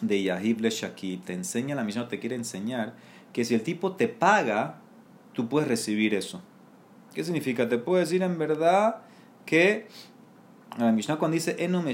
De 0.00 0.22
Yahib 0.22 0.60
le 0.60 0.70
Shaki, 0.70 1.18
te 1.18 1.32
enseña 1.32 1.74
la 1.74 1.84
misión, 1.84 2.08
te 2.08 2.18
quiere 2.18 2.36
enseñar 2.36 2.94
que 3.32 3.44
si 3.44 3.54
el 3.54 3.62
tipo 3.62 3.92
te 3.92 4.08
paga, 4.08 4.80
tú 5.32 5.48
puedes 5.48 5.68
recibir 5.68 6.14
eso. 6.14 6.42
¿Qué 7.14 7.24
significa? 7.24 7.68
Te 7.68 7.78
puede 7.78 8.00
decir 8.00 8.22
en 8.22 8.38
verdad, 8.38 9.02
que 9.44 9.86
la 10.78 10.92
Mishnah 10.92 11.16
cuando 11.16 11.34
dice 11.34 11.56
Eno 11.58 11.82
no 11.82 11.92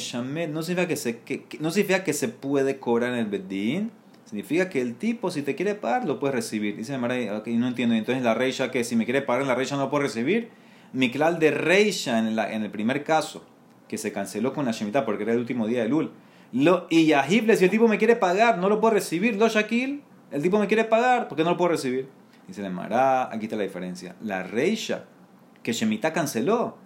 significa 0.63 0.87
que 0.87 0.97
se, 0.97 1.19
que, 1.21 1.47
no 1.61 1.71
significa 1.71 2.05
que 2.05 2.13
se 2.13 2.29
puede 2.29 2.79
cobrar 2.79 3.13
en 3.13 3.19
el 3.19 3.27
Bedín, 3.27 3.91
significa 4.25 4.69
que 4.69 4.81
el 4.81 4.95
tipo 4.95 5.31
si 5.31 5.43
te 5.43 5.55
quiere 5.55 5.75
pagar 5.75 6.07
lo 6.07 6.19
puede 6.21 6.35
recibir. 6.35 6.77
Dice 6.77 6.97
Maray, 6.99 7.31
okay, 7.31 7.57
no 7.57 7.67
entiendo, 7.67 7.95
entonces 7.95 8.23
la 8.23 8.35
reisha 8.35 8.71
que 8.71 8.85
si 8.85 8.95
me 8.95 9.05
quiere 9.05 9.23
pagar 9.23 9.43
en 9.43 9.49
la 9.49 9.55
reisha 9.55 9.77
no 9.77 9.85
lo 9.85 9.91
puedo 9.91 10.05
recibir. 10.05 10.51
Miklal 10.93 11.39
de 11.39 11.51
reisha 11.51 12.19
en, 12.19 12.37
la, 12.37 12.53
en 12.53 12.63
el 12.63 12.71
primer 12.71 13.05
caso, 13.05 13.45
que 13.89 13.99
se 13.99 14.13
canceló 14.13 14.53
con 14.53 14.65
la 14.65 14.73
Shemitah 14.73 15.05
porque 15.05 15.25
era 15.25 15.33
el 15.33 15.39
último 15.39 15.67
día 15.67 15.83
de 15.83 15.89
Lul. 15.89 16.11
Lo, 16.53 16.87
y 16.89 17.07
Yahible, 17.07 17.57
si 17.57 17.65
el 17.65 17.71
tipo 17.71 17.89
me 17.89 17.99
quiere 17.99 18.17
pagar, 18.17 18.59
no 18.59 18.69
lo 18.69 18.81
puedo 18.81 18.95
recibir. 18.95 19.37
Lo 19.37 19.49
Shakil, 19.49 20.03
el 20.31 20.43
tipo 20.43 20.59
me 20.59 20.67
quiere 20.67 20.85
pagar, 20.85 21.29
porque 21.29 21.45
no 21.45 21.51
lo 21.51 21.57
puedo 21.57 21.73
recibir? 21.73 22.09
Dice 22.47 22.65
el 22.65 22.73
Mará, 22.73 23.33
aquí 23.33 23.45
está 23.45 23.57
la 23.57 23.65
diferencia. 23.65 24.17
La 24.23 24.43
reisha, 24.43 25.05
que 25.63 25.73
Shemitah 25.73 26.13
canceló, 26.13 26.77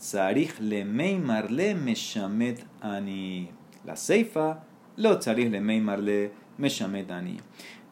Tzarich 0.00 0.58
le 0.60 0.84
meimar 0.84 1.50
le 1.50 1.74
meshamet 1.74 2.64
ani. 2.80 3.50
La 3.84 3.96
seifa, 3.96 4.64
lo 4.96 5.18
tzarich 5.18 5.50
le 5.50 5.60
meimar 5.60 5.98
le 5.98 6.32
meshamet 6.56 7.10
ani. 7.10 7.36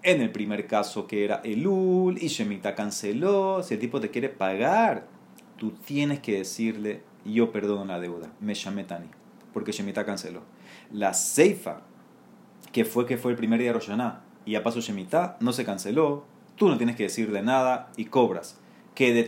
En 0.02 0.22
el 0.22 0.30
primer 0.30 0.66
caso 0.66 1.06
que 1.06 1.24
era 1.24 1.42
Elul 1.44 2.16
y 2.22 2.28
Shemitah 2.28 2.74
canceló, 2.74 3.62
si 3.62 3.74
el 3.74 3.80
tipo 3.80 4.00
te 4.00 4.10
quiere 4.10 4.30
pagar, 4.30 5.06
tú 5.58 5.72
tienes 5.72 6.20
que 6.20 6.38
decirle, 6.38 7.02
yo 7.24 7.52
perdono 7.52 7.84
la 7.84 8.00
deuda, 8.00 8.32
meshamet 8.40 8.90
ani, 8.92 9.08
porque 9.52 9.72
Shemitah 9.72 10.06
canceló. 10.06 10.42
La 10.92 11.12
seifa, 11.12 11.82
que 12.72 12.84
fue 12.84 13.04
que 13.04 13.18
fue 13.18 13.32
el 13.32 13.36
primer 13.36 13.58
día 13.58 13.68
de 13.68 13.74
Roshaná, 13.74 14.22
y 14.46 14.52
ya 14.52 14.62
pasó 14.62 14.80
Shemitah, 14.80 15.36
no 15.40 15.52
se 15.52 15.64
canceló, 15.64 16.24
tú 16.56 16.68
no 16.68 16.78
tienes 16.78 16.96
que 16.96 17.02
decirle 17.02 17.42
nada 17.42 17.90
y 17.96 18.06
cobras. 18.06 18.58
Que 18.94 19.12
de 19.12 19.24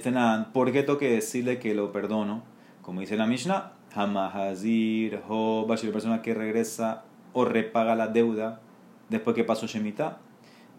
¿por 0.53 0.73
qué 0.73 0.83
tengo 0.83 0.99
que 0.99 1.11
decirle 1.11 1.59
que 1.59 1.75
lo 1.75 1.93
perdono? 1.93 2.43
Como 2.83 3.01
dice 3.01 3.17
la 3.17 3.27
Mishnah, 3.27 3.73
Hamahazir, 3.95 5.21
Hoba, 5.29 5.77
si 5.77 5.87
la 5.87 5.93
persona 5.93 6.23
que 6.23 6.35
regresa 6.35 7.05
o 7.33 7.45
repaga 7.45 7.95
la 7.95 8.09
deuda 8.09 8.61
después 9.09 9.37
que 9.37 9.45
pasó 9.45 9.67
Shemitah, 9.67 10.19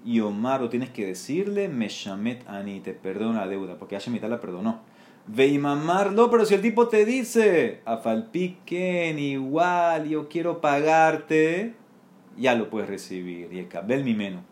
y 0.03 0.19
Omar, 0.19 0.63
o 0.63 0.69
tienes 0.69 0.89
que 0.89 1.05
decirle, 1.05 1.69
Meshamet 1.69 2.47
Ani, 2.49 2.79
te 2.79 2.93
perdono 2.93 3.33
la 3.33 3.47
deuda, 3.47 3.77
porque 3.77 3.95
a 3.95 3.99
Shemitah 3.99 4.27
la 4.27 4.41
perdonó. 4.41 4.79
Veimamar, 5.27 6.11
no, 6.11 6.29
pero 6.29 6.45
si 6.45 6.55
el 6.55 6.61
tipo 6.61 6.87
te 6.87 7.05
dice, 7.05 7.81
Afalpiken, 7.85 9.19
igual, 9.19 10.09
yo 10.09 10.27
quiero 10.27 10.61
pagarte, 10.61 11.73
ya 12.37 12.55
lo 12.55 12.69
puedes 12.69 12.89
recibir. 12.89 13.53
Y 13.53 13.59
el 13.59 14.03
mi 14.03 14.13
menos. 14.13 14.43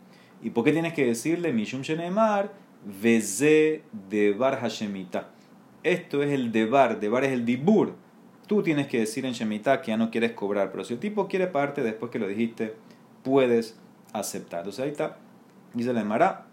¿Y 0.42 0.52
por 0.52 0.64
qué 0.64 0.72
tienes 0.72 0.94
que 0.94 1.06
decirle, 1.06 1.52
Mishum 1.52 1.82
Shenemar, 1.82 2.54
Veze 3.02 3.84
de 4.10 4.34
Bar 4.34 4.60
Hashemita? 4.62 5.30
Esto 5.84 6.24
es 6.24 6.32
el 6.32 6.52
debar, 6.52 7.00
debar 7.00 7.24
es 7.24 7.32
el 7.32 7.46
dibur. 7.46 7.96
Tú 8.48 8.64
tienes 8.64 8.88
que 8.88 9.00
decir 9.00 9.26
en 9.26 9.34
Shemitah 9.34 9.82
que 9.82 9.90
ya 9.92 9.98
no 9.98 10.12
quieres 10.12 10.32
cobrar, 10.32 10.72
pero 10.72 10.84
si 10.84 10.94
el 10.94 11.00
tipo 11.00 11.28
quiere 11.28 11.48
pagarte 11.48 11.84
después 11.84 12.12
que 12.12 12.20
lo 12.20 12.28
dijiste, 12.28 12.74
puedes 13.24 13.78
aceptar. 14.12 14.62
Entonces 14.62 14.84
ahí 14.84 14.92
está, 14.92 15.18
dice 15.74 15.94
la 15.94 16.02
Emara. 16.02 16.46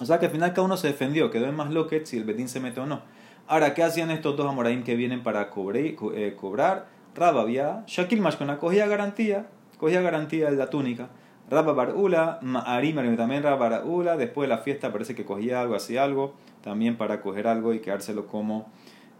O 0.00 0.06
sea 0.06 0.18
que 0.18 0.26
al 0.26 0.32
final 0.32 0.50
cada 0.50 0.62
uno 0.62 0.76
se 0.76 0.88
defendió, 0.88 1.30
quedó 1.30 1.46
en 1.46 1.54
más 1.54 1.70
loquet 1.70 2.06
si 2.06 2.16
el 2.16 2.24
Betín 2.24 2.48
se 2.48 2.60
mete 2.60 2.80
o 2.80 2.86
no. 2.86 3.02
Ahora, 3.50 3.74
¿qué 3.74 3.82
hacían 3.82 4.12
estos 4.12 4.36
dos 4.36 4.46
Amoraim 4.46 4.84
que 4.84 4.94
vienen 4.94 5.24
para 5.24 5.50
cobre, 5.50 5.96
eh, 6.14 6.36
cobrar? 6.40 6.86
Rababia, 7.16 7.82
Shakil 7.88 8.20
Mashkona 8.20 8.58
cogía 8.58 8.86
garantía, 8.86 9.48
cogía 9.76 10.00
garantía 10.00 10.52
de 10.52 10.56
la 10.56 10.70
túnica. 10.70 11.08
Rabba 11.50 11.72
Barula, 11.72 12.38
Ma'arim, 12.42 13.16
también 13.16 13.42
Rabba 13.42 13.68
Barula, 13.68 14.16
después 14.16 14.48
de 14.48 14.54
la 14.54 14.62
fiesta 14.62 14.92
parece 14.92 15.16
que 15.16 15.24
cogía 15.24 15.60
algo, 15.62 15.74
hacía 15.74 16.04
algo 16.04 16.34
también 16.62 16.96
para 16.96 17.20
coger 17.22 17.48
algo 17.48 17.74
y 17.74 17.80
quedárselo 17.80 18.28
como 18.28 18.70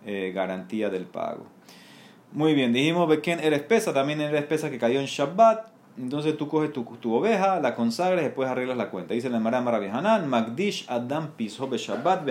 eh, 0.07 0.31
garantía 0.33 0.91
del 0.91 1.07
pago. 1.07 1.47
Muy 2.31 2.55
bien, 2.55 2.73
dijimos 2.73 3.09
Beken 3.09 3.41
era 3.41 3.57
espesa, 3.57 3.93
también 3.93 4.21
era 4.21 4.39
espesa 4.39 4.71
que 4.71 4.79
cayó 4.79 5.01
en 5.01 5.07
Shabbat. 5.07 5.67
Entonces 6.01 6.37
tú 6.39 6.49
coges 6.49 6.73
tu, 6.73 6.85
tu 6.85 7.15
oveja, 7.15 7.61
la 7.61 7.75
consagras 7.75 8.23
y 8.23 8.25
después 8.25 8.49
arreglas 8.49 8.77
la 8.77 8.91
cuenta. 8.91 9.13
Dice 9.13 9.29
la 9.29 9.39
Mara 9.39 9.61
Maravihanan, 9.61 10.29
Magdish 10.29 10.87
Adam 10.89 11.33
Pisho 11.37 11.69
Shabbat 11.71 12.27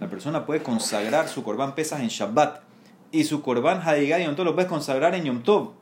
La 0.00 0.10
persona 0.10 0.44
puede 0.44 0.62
consagrar 0.62 1.28
su 1.28 1.44
korban 1.44 1.74
pesas 1.76 2.00
en 2.00 2.08
Shabbat 2.08 2.60
y 3.12 3.24
su 3.24 3.40
korban 3.40 3.80
Haigai 3.82 4.24
Yom 4.24 4.34
lo 4.44 4.54
puedes 4.54 4.68
consagrar 4.68 5.14
en 5.14 5.24
Yom 5.24 5.42
Tov. 5.42 5.72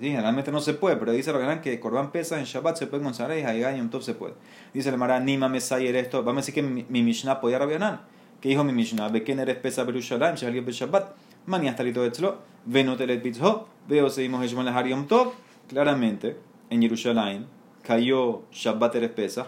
Generalmente 0.00 0.50
no 0.50 0.60
se 0.60 0.72
puede, 0.74 0.96
pero 0.96 1.12
dice 1.12 1.30
Rabbanán 1.30 1.60
que 1.60 1.78
Corban 1.78 2.10
pesa 2.10 2.38
en 2.38 2.46
Shabbat 2.46 2.76
se 2.76 2.86
puede 2.86 3.02
consagrar 3.02 3.36
y 3.36 3.42
Haigai 3.42 3.76
Yom 3.76 3.90
Tov 3.90 4.02
se 4.02 4.14
puede. 4.14 4.34
Dice 4.72 4.88
el 4.88 4.96
Mara, 4.96 5.20
Nima 5.20 5.48
Mesayer 5.48 5.94
esto. 5.96 6.22
Vamos 6.22 6.38
a 6.38 6.40
decir 6.42 6.54
que 6.54 6.62
mi, 6.62 6.86
mi 6.88 7.02
Mishnah 7.02 7.40
podía 7.40 7.58
Rabbanán. 7.58 8.00
¿Qué 8.40 8.48
dijo 8.48 8.64
mi 8.64 8.72
Mishnah? 8.72 9.08
Beken 9.08 9.40
eres 9.40 9.56
pesa 9.56 9.84
Berushalayim, 9.84 10.64
Be 10.64 10.72
Shabbat. 10.72 11.12
Mani 11.44 11.68
hasta 11.68 11.82
lito 11.82 12.02
etzlo. 12.04 12.38
Venotelet 12.64 13.22
Bitzho. 13.22 13.68
Veo 13.88 14.08
seguimos 14.08 14.42
Heshmon 14.42 14.64
Lehar 14.64 14.86
Yom 14.86 15.06
Tov. 15.06 15.34
Claramente, 15.70 16.36
en 16.68 16.82
Jerusalén 16.82 17.46
cayó 17.82 18.42
Shabbat 18.50 18.96
eres 18.96 19.10
pesa. 19.10 19.46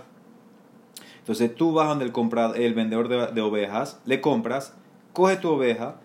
Entonces 1.19 1.53
tú 1.53 1.73
vas 1.73 1.89
donde 1.89 2.05
el, 2.05 2.13
comprador, 2.13 2.57
el 2.59 2.75
vendedor 2.75 3.09
de, 3.09 3.41
ovejas, 3.41 4.01
le 4.07 4.21
compras, 4.21 4.75
coge 5.13 5.37
tu 5.37 5.51
oveja 5.51 5.97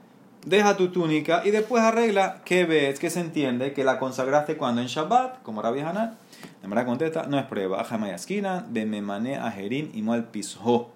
deja 0.47 0.77
tu 0.77 0.89
túnica 0.89 1.41
y 1.45 1.51
después 1.51 1.83
arregla 1.83 2.41
que 2.45 2.65
ves, 2.65 2.99
que 2.99 3.09
se 3.09 3.19
entiende 3.19 3.73
que 3.73 3.83
la 3.83 3.99
consagraste 3.99 4.57
cuando 4.57 4.81
en 4.81 4.87
Shabbat, 4.87 5.43
como 5.43 5.61
Rabbi 5.61 5.81
Hanan. 5.81 6.17
La 6.63 6.69
verdad 6.69 6.85
contesta, 6.85 7.27
no 7.27 7.37
es 7.37 7.45
prueba. 7.45 7.81
Ajamayaskina, 7.81 8.65
de 8.69 8.85
memane 8.85 9.35
ajerim 9.35 9.91
y 9.93 10.01
mal 10.01 10.29
pisho. 10.29 10.89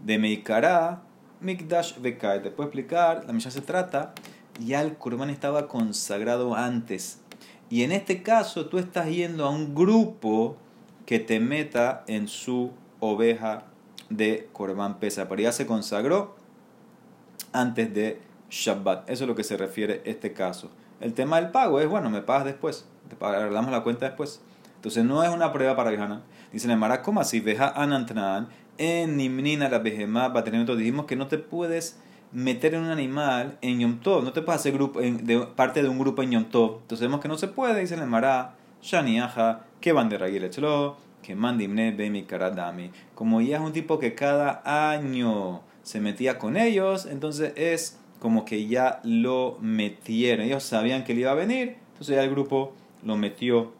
De 0.00 0.18
meikara, 0.18 1.02
mikdash 1.40 1.98
vekai. 1.98 2.42
Te 2.42 2.50
puedo 2.50 2.68
explicar, 2.68 3.24
la 3.26 3.32
misa 3.32 3.50
se 3.50 3.62
trata, 3.62 4.12
ya 4.60 4.82
el 4.82 4.94
Kurban 4.94 5.30
estaba 5.30 5.66
consagrado 5.66 6.54
antes. 6.54 7.20
Y 7.70 7.82
en 7.82 7.92
este 7.92 8.22
caso 8.22 8.66
tú 8.66 8.78
estás 8.78 9.08
yendo 9.08 9.44
a 9.44 9.50
un 9.50 9.74
grupo 9.74 10.56
que 11.06 11.18
te 11.18 11.40
meta 11.40 12.04
en 12.06 12.28
su 12.28 12.70
oveja 13.00 13.64
de 14.08 14.48
Korban 14.52 14.98
Pesa. 14.98 15.28
Pero 15.28 15.42
ya 15.42 15.52
se 15.52 15.66
consagró 15.66 16.36
antes 17.52 17.92
de 17.94 18.20
Shabbat. 18.50 19.08
Eso 19.10 19.24
es 19.24 19.28
lo 19.28 19.34
que 19.34 19.44
se 19.44 19.56
refiere 19.56 20.02
este 20.04 20.32
caso. 20.32 20.70
El 21.00 21.14
tema 21.14 21.40
del 21.40 21.50
pago 21.50 21.80
es, 21.80 21.88
bueno, 21.88 22.10
me 22.10 22.22
pagas 22.22 22.44
después, 22.44 22.86
te 23.08 23.22
arreglamos 23.24 23.70
la 23.70 23.82
cuenta 23.82 24.06
después. 24.06 24.40
Entonces 24.76 25.04
no 25.04 25.22
es 25.22 25.30
una 25.30 25.52
prueba 25.52 25.76
para 25.76 25.90
Vejana. 25.90 26.22
Dice 26.52 26.68
Nemara, 26.68 27.02
¿cómo 27.02 27.20
así? 27.20 27.40
Veja 27.40 27.68
anantran, 27.68 28.48
en 28.78 29.16
Nimnina 29.16 29.68
la 29.68 29.78
Bejemá, 29.78 30.32
dijimos 30.76 31.06
que 31.06 31.16
no 31.16 31.26
te 31.26 31.38
puedes 31.38 31.98
meter 32.34 32.74
en 32.74 32.82
un 32.82 32.90
animal 32.90 33.56
en 33.62 33.80
Yom 33.80 34.00
Tov, 34.00 34.24
no 34.24 34.32
te 34.32 34.42
puedes 34.42 34.60
hacer 34.60 34.72
grupo, 34.72 35.00
de, 35.00 35.46
parte 35.54 35.82
de 35.82 35.88
un 35.88 35.98
grupo 35.98 36.22
en 36.22 36.32
Yom 36.32 36.44
Tov. 36.46 36.80
Entonces 36.82 37.06
vemos 37.06 37.20
que 37.20 37.28
no 37.28 37.38
se 37.38 37.48
puede, 37.48 37.80
dice 37.80 37.96
Nemara, 37.96 38.56
Shaniaja, 38.82 39.64
que 39.80 39.92
van 39.92 40.08
de 40.08 40.18
Ragil 40.18 40.50
que 41.22 41.34
mandimne 41.34 41.92
Bemi 41.92 42.24
Karadami. 42.24 42.90
Como 43.14 43.40
ya 43.40 43.56
es 43.56 43.62
un 43.62 43.72
tipo 43.72 43.98
que 43.98 44.14
cada 44.14 44.62
año 44.92 45.62
se 45.82 46.00
metía 46.00 46.38
con 46.38 46.56
ellos, 46.56 47.06
entonces 47.06 47.52
es 47.56 47.98
como 48.18 48.44
que 48.44 48.66
ya 48.66 49.00
lo 49.04 49.56
metieron. 49.60 50.44
Ellos 50.44 50.64
sabían 50.64 51.04
que 51.04 51.12
él 51.12 51.20
iba 51.20 51.30
a 51.30 51.34
venir, 51.34 51.76
entonces 51.92 52.16
ya 52.16 52.24
el 52.24 52.30
grupo 52.30 52.74
lo 53.02 53.16
metió, 53.16 53.72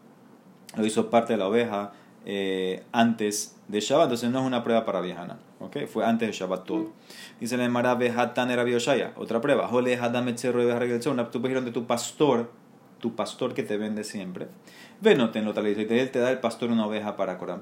lo 0.75 0.85
hizo 0.85 1.09
parte 1.09 1.33
de 1.33 1.37
la 1.37 1.47
oveja 1.47 1.93
eh, 2.25 2.83
antes 2.91 3.57
de 3.67 3.79
Shabbat. 3.79 4.05
Entonces 4.05 4.31
no 4.31 4.39
es 4.39 4.45
una 4.45 4.63
prueba 4.63 4.85
para 4.85 5.01
viejana. 5.01 5.37
¿Okay? 5.65 5.87
Fue 5.87 6.05
antes 6.05 6.27
de 6.27 6.33
Shabbat 6.33 6.65
todo. 6.65 6.91
Dice 7.39 7.57
la 7.57 7.65
Emara 7.65 7.95
Behatan 7.95 8.51
era. 8.51 8.65
Otra 9.17 9.41
prueba. 9.41 9.67
Jole 9.67 9.97
Tú 9.97 11.41
puedes 11.41 11.51
ir 11.51 11.55
donde 11.55 11.71
tu 11.71 11.85
pastor, 11.85 12.51
tu 12.99 13.15
pastor 13.15 13.53
que 13.53 13.63
te 13.63 13.77
vende 13.77 14.03
siempre. 14.03 14.47
Venoten 15.01 15.45
lo 15.45 15.53
tal. 15.53 15.67
Él 15.67 16.11
te 16.11 16.19
da 16.19 16.31
el 16.31 16.39
pastor 16.39 16.71
una 16.71 16.85
oveja 16.85 17.15
para 17.15 17.37
Corán 17.37 17.61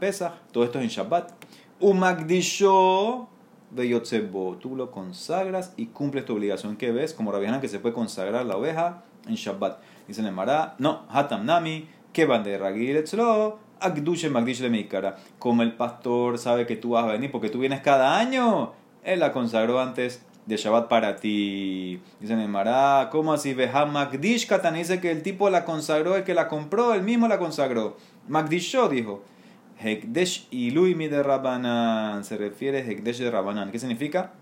Todo 0.51 0.63
esto 0.63 0.79
es 0.79 0.83
en 0.83 0.89
Shabbat. 0.89 1.31
Umagdisho 1.79 3.29
Beyotzebo, 3.75 4.57
tú 4.57 4.75
lo 4.75 4.91
consagras 4.91 5.73
y 5.77 5.87
cumples 5.87 6.25
tu 6.25 6.33
obligación. 6.33 6.77
que 6.77 6.91
ves? 6.91 7.13
Como 7.13 7.31
Rabiana 7.31 7.59
que 7.59 7.67
se 7.67 7.79
puede 7.79 7.95
consagrar 7.95 8.45
la 8.45 8.57
oveja 8.57 9.03
en 9.27 9.35
Shabbat. 9.35 9.79
Dice 10.07 10.21
el 10.21 10.31
Mará, 10.31 10.75
no, 10.77 11.05
Hatam 11.09 11.45
Nami, 11.45 11.87
que 12.11 12.25
van 12.25 12.43
de 12.43 12.57
Ragil 12.57 12.95
Etzlo, 12.97 13.59
Agdushe 13.83 14.29
Magdish 14.29 14.61
le 14.61 14.69
Meikara. 14.69 15.17
Como 15.39 15.63
el 15.63 15.73
pastor 15.73 16.37
sabe 16.37 16.65
que 16.65 16.75
tú 16.75 16.91
vas 16.91 17.05
a 17.05 17.11
venir 17.11 17.31
porque 17.31 17.49
tú 17.49 17.59
vienes 17.59 17.81
cada 17.81 18.17
año, 18.17 18.73
él 19.03 19.19
la 19.19 19.31
consagró 19.31 19.79
antes 19.79 20.25
de 20.45 20.57
Shabbat 20.57 20.87
para 20.87 21.17
ti. 21.17 22.01
Dice 22.19 22.33
el 22.33 22.49
Mará, 22.49 23.09
¿cómo 23.11 23.33
así? 23.33 23.53
Veja 23.53 23.85
Magdish 23.85 24.47
Katan 24.47 24.75
dice 24.75 24.99
que 24.99 25.11
el 25.11 25.23
tipo 25.23 25.49
la 25.49 25.65
consagró, 25.65 26.15
el 26.15 26.23
que 26.23 26.33
la 26.33 26.47
compró, 26.47 26.93
él 26.93 27.03
mismo 27.03 27.27
la 27.27 27.39
consagró. 27.39 27.97
Magdisho 28.27 28.89
dijo. 28.89 29.23
Hekdesh 29.79 30.47
Iluimi 30.51 31.07
de 31.07 31.23
Rabanan. 31.23 32.23
Se 32.23 32.37
refiere 32.37 32.79
a 32.79 32.85
Hekdesh 32.85 33.19
de 33.19 33.31
Rabanan. 33.31 33.71
¿Qué 33.71 33.79
significa? 33.79 34.33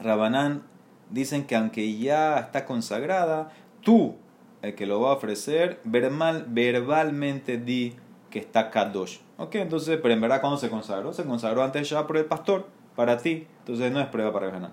Rabanan 0.00 0.62
dicen 1.10 1.44
que 1.44 1.56
aunque 1.56 1.96
ya 1.98 2.38
está 2.38 2.64
consagrada, 2.64 3.52
tú, 3.82 4.16
el 4.62 4.74
que 4.74 4.86
lo 4.86 5.00
va 5.00 5.10
a 5.10 5.14
ofrecer, 5.14 5.80
verbal, 5.84 6.46
verbalmente 6.48 7.58
di 7.58 7.94
que 8.32 8.40
está 8.40 8.70
Kadosh. 8.70 9.18
Ok, 9.36 9.56
entonces, 9.56 9.98
pero 10.02 10.14
en 10.14 10.20
verdad, 10.20 10.40
cuando 10.40 10.58
se 10.58 10.70
consagró? 10.70 11.12
Se 11.12 11.24
consagró 11.24 11.62
antes 11.62 11.88
ya 11.88 12.06
por 12.06 12.16
el 12.16 12.24
pastor, 12.24 12.66
para 12.96 13.18
ti. 13.18 13.46
Entonces 13.60 13.92
no 13.92 14.00
es 14.00 14.06
prueba 14.08 14.32
para 14.32 14.50
ganar. 14.50 14.70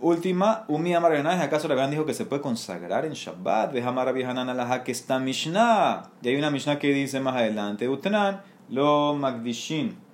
Última, 0.00 0.64
Umi 0.66 0.94
Amar 0.94 1.12
¿es 1.12 1.26
acaso 1.26 1.68
la 1.68 1.86
dijo 1.86 2.06
que 2.06 2.14
se 2.14 2.24
puede 2.24 2.40
consagrar 2.40 3.04
en 3.04 3.12
Shabbat? 3.12 3.72
Ve 3.74 3.82
Amar 3.82 4.08
Hanan 4.08 4.48
Alaha 4.48 4.82
que 4.82 4.92
está 4.92 5.18
Mishnah. 5.18 6.04
Y 6.22 6.28
hay 6.28 6.36
una 6.36 6.50
Mishnah 6.50 6.78
que 6.78 6.88
dice 6.88 7.20
más 7.20 7.36
adelante, 7.36 7.86
Utnan, 7.86 8.40
lo 8.70 9.14
Magdishin. 9.14 10.09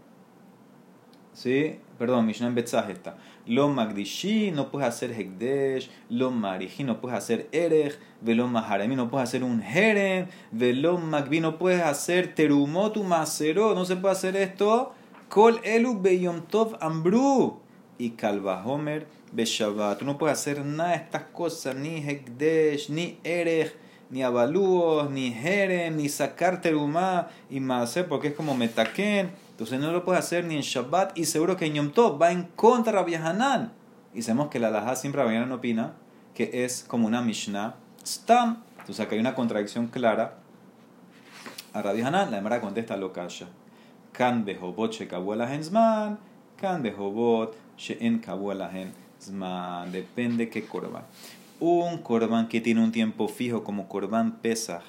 ¿Sí? 1.37 1.81
Perdón, 1.99 2.25
Mishnah 2.25 2.47
en 2.47 2.55
Betzah 2.55 2.91
está. 2.91 3.19
Lo 3.45 3.69
Magdishin, 3.69 4.55
no 4.55 4.71
puedes 4.71 4.89
hacer 4.89 5.13
Hekdesh. 5.13 5.91
Lo 6.09 6.31
Marihi, 6.31 6.83
no 6.83 6.99
puedes 6.99 7.19
hacer 7.19 7.47
Erech. 7.53 7.99
Velo 8.23 8.49
Maharemi, 8.49 8.97
no 8.97 9.11
puedes 9.11 9.29
hacer 9.29 9.45
un 9.45 9.61
Jerem. 9.61 10.29
Velo 10.51 10.97
Magbi, 10.97 11.41
no 11.41 11.59
puedes 11.59 11.83
hacer 11.83 12.35
Terumotu 12.35 13.05
Masero. 13.05 13.75
No 13.75 13.85
se 13.85 13.97
puede 13.97 14.13
hacer 14.13 14.35
esto. 14.35 14.95
Kol 15.29 15.61
Elu 15.63 16.01
Beyom 16.01 16.41
Tov 16.41 16.79
Ambru. 16.81 17.61
Y 17.99 18.11
Kalvahomer 18.11 19.07
Beshabbat. 19.33 19.99
Tú 19.99 20.07
no 20.07 20.17
puedes 20.17 20.39
hacer 20.39 20.65
nada 20.65 20.93
de 20.93 20.97
estas 20.97 21.25
cosas, 21.25 21.77
ni 21.77 21.99
Hekdesh, 21.99 22.89
ni 22.89 23.19
Erech, 23.25 23.75
ni 24.09 24.23
avalúos, 24.23 25.11
ni 25.11 25.33
Jerem, 25.33 25.97
ni 25.97 26.09
sacar 26.09 26.63
terumá 26.63 27.29
y 27.51 27.61
más, 27.61 27.99
porque 28.09 28.29
es 28.29 28.35
como 28.35 28.55
metaken. 28.55 29.45
Entonces 29.57 29.81
no 29.81 29.91
lo 29.91 30.05
puedes 30.05 30.23
hacer 30.23 30.45
ni 30.45 30.55
en 30.57 30.61
Shabbat 30.61 31.17
y 31.17 31.25
seguro 31.25 31.57
que 31.57 31.65
en 31.65 31.73
Yom 31.73 31.91
Tov 31.91 32.21
va 32.21 32.31
en 32.31 32.43
contra 32.45 32.93
de 32.93 32.99
Rabbi 32.99 33.15
Hanan. 33.15 33.73
Y 34.13 34.21
sabemos 34.21 34.49
que 34.49 34.59
la 34.59 34.71
Laha 34.71 34.95
siempre 34.97 35.23
Rabbi 35.23 35.35
Hanan 35.35 35.53
opina 35.53 35.95
que 36.35 36.65
es 36.65 36.85
como 36.87 37.07
una 37.07 37.23
Mishnah 37.23 37.75
Stam. 38.05 38.63
Entonces 38.81 39.01
acá 39.01 39.15
hay 39.15 39.21
una 39.21 39.35
contradicción 39.35 39.87
clara. 39.87 40.37
A 41.73 41.81
Rabbi 41.81 42.03
Hanan 42.03 42.31
la 42.31 42.37
Emara 42.37 42.61
contesta 42.61 42.99
lo 42.99 43.15
calla. 43.15 43.47
Kan 44.13 44.45
behobot 44.45 44.93
shekabua 44.93 45.51
henzman, 45.51 46.19
kan 46.61 46.83
behobot 46.83 47.55
she'en 47.79 48.19
kabua 48.19 48.55
lahen 48.55 48.93
depende 49.91 50.51
qué 50.51 50.67
korban. 50.67 51.05
Un 51.61 51.99
korban 51.99 52.49
que 52.49 52.61
tiene 52.61 52.83
un 52.83 52.93
tiempo 52.93 53.29
fijo 53.29 53.65
como 53.65 53.89
korban 53.89 54.37
Pesach, 54.43 54.83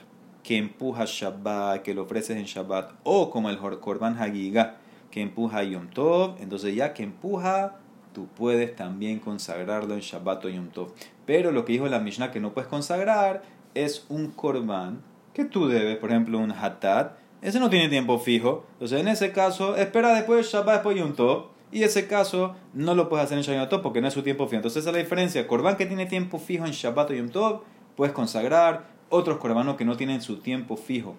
que 0.47 0.55
empuja 0.55 1.03
Shabbat, 1.05 1.81
que 1.81 1.93
lo 1.93 2.03
ofreces 2.03 2.37
en 2.37 2.45
Shabbat, 2.45 2.91
o 3.03 3.29
como 3.29 3.49
el 3.49 3.57
korban 3.57 4.17
Hagiga, 4.17 4.77
que 5.11 5.19
empuja 5.19 5.61
Yom 5.61 5.89
Tov, 5.89 6.37
entonces 6.39 6.73
ya 6.73 6.93
que 6.93 7.03
empuja, 7.03 7.79
tú 8.13 8.27
puedes 8.27 8.73
también 8.73 9.19
consagrarlo 9.19 9.93
en 9.93 9.99
Shabbat 9.99 10.45
o 10.45 10.49
Yom 10.49 10.69
Tov. 10.69 10.93
Pero 11.25 11.51
lo 11.51 11.65
que 11.65 11.73
dijo 11.73 11.89
la 11.89 11.99
Mishnah 11.99 12.31
que 12.31 12.39
no 12.39 12.53
puedes 12.53 12.69
consagrar 12.69 13.43
es 13.73 14.05
un 14.07 14.31
korban 14.31 15.01
que 15.33 15.43
tú 15.43 15.67
debes, 15.67 15.97
por 15.97 16.11
ejemplo, 16.11 16.39
un 16.39 16.53
hatat, 16.53 17.17
ese 17.41 17.59
no 17.59 17.69
tiene 17.69 17.89
tiempo 17.89 18.17
fijo. 18.17 18.65
Entonces, 18.75 19.01
en 19.01 19.09
ese 19.09 19.33
caso, 19.33 19.75
espera 19.75 20.13
después 20.13 20.49
Shabbat, 20.49 20.75
después 20.75 20.97
Yom 20.97 21.13
Tov 21.13 21.47
y 21.73 21.83
ese 21.83 22.07
caso 22.07 22.55
no 22.73 22.95
lo 22.95 23.09
puedes 23.09 23.25
hacer 23.25 23.37
en 23.37 23.43
Shabbat 23.43 23.69
Tov 23.69 23.81
porque 23.81 23.99
no 23.99 24.07
es 24.07 24.13
su 24.13 24.23
tiempo 24.23 24.45
fijo. 24.45 24.55
Entonces 24.55 24.79
esa 24.79 24.91
es 24.91 24.95
la 24.95 25.01
diferencia. 25.01 25.45
Corban 25.45 25.75
que 25.75 25.87
tiene 25.87 26.05
tiempo 26.05 26.39
fijo 26.39 26.65
en 26.65 26.71
Shabbat 26.71 27.11
o 27.11 27.13
Yom 27.15 27.31
Tov, 27.31 27.63
puedes 27.97 28.13
consagrar. 28.13 28.95
Otros 29.09 29.37
corbanos 29.37 29.77
que 29.77 29.85
no 29.85 29.95
tienen 29.95 30.21
su 30.21 30.37
tiempo 30.37 30.75
fijo 30.77 31.15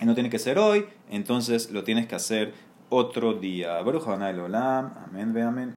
y 0.00 0.04
no 0.04 0.14
tiene 0.14 0.30
que 0.30 0.38
ser 0.38 0.58
hoy, 0.58 0.86
entonces 1.10 1.70
lo 1.70 1.84
tienes 1.84 2.06
que 2.06 2.14
hacer 2.14 2.54
otro 2.88 3.34
día. 3.34 3.80
Baruch. 3.82 4.06
Amén, 4.06 5.36
amén. 5.38 5.64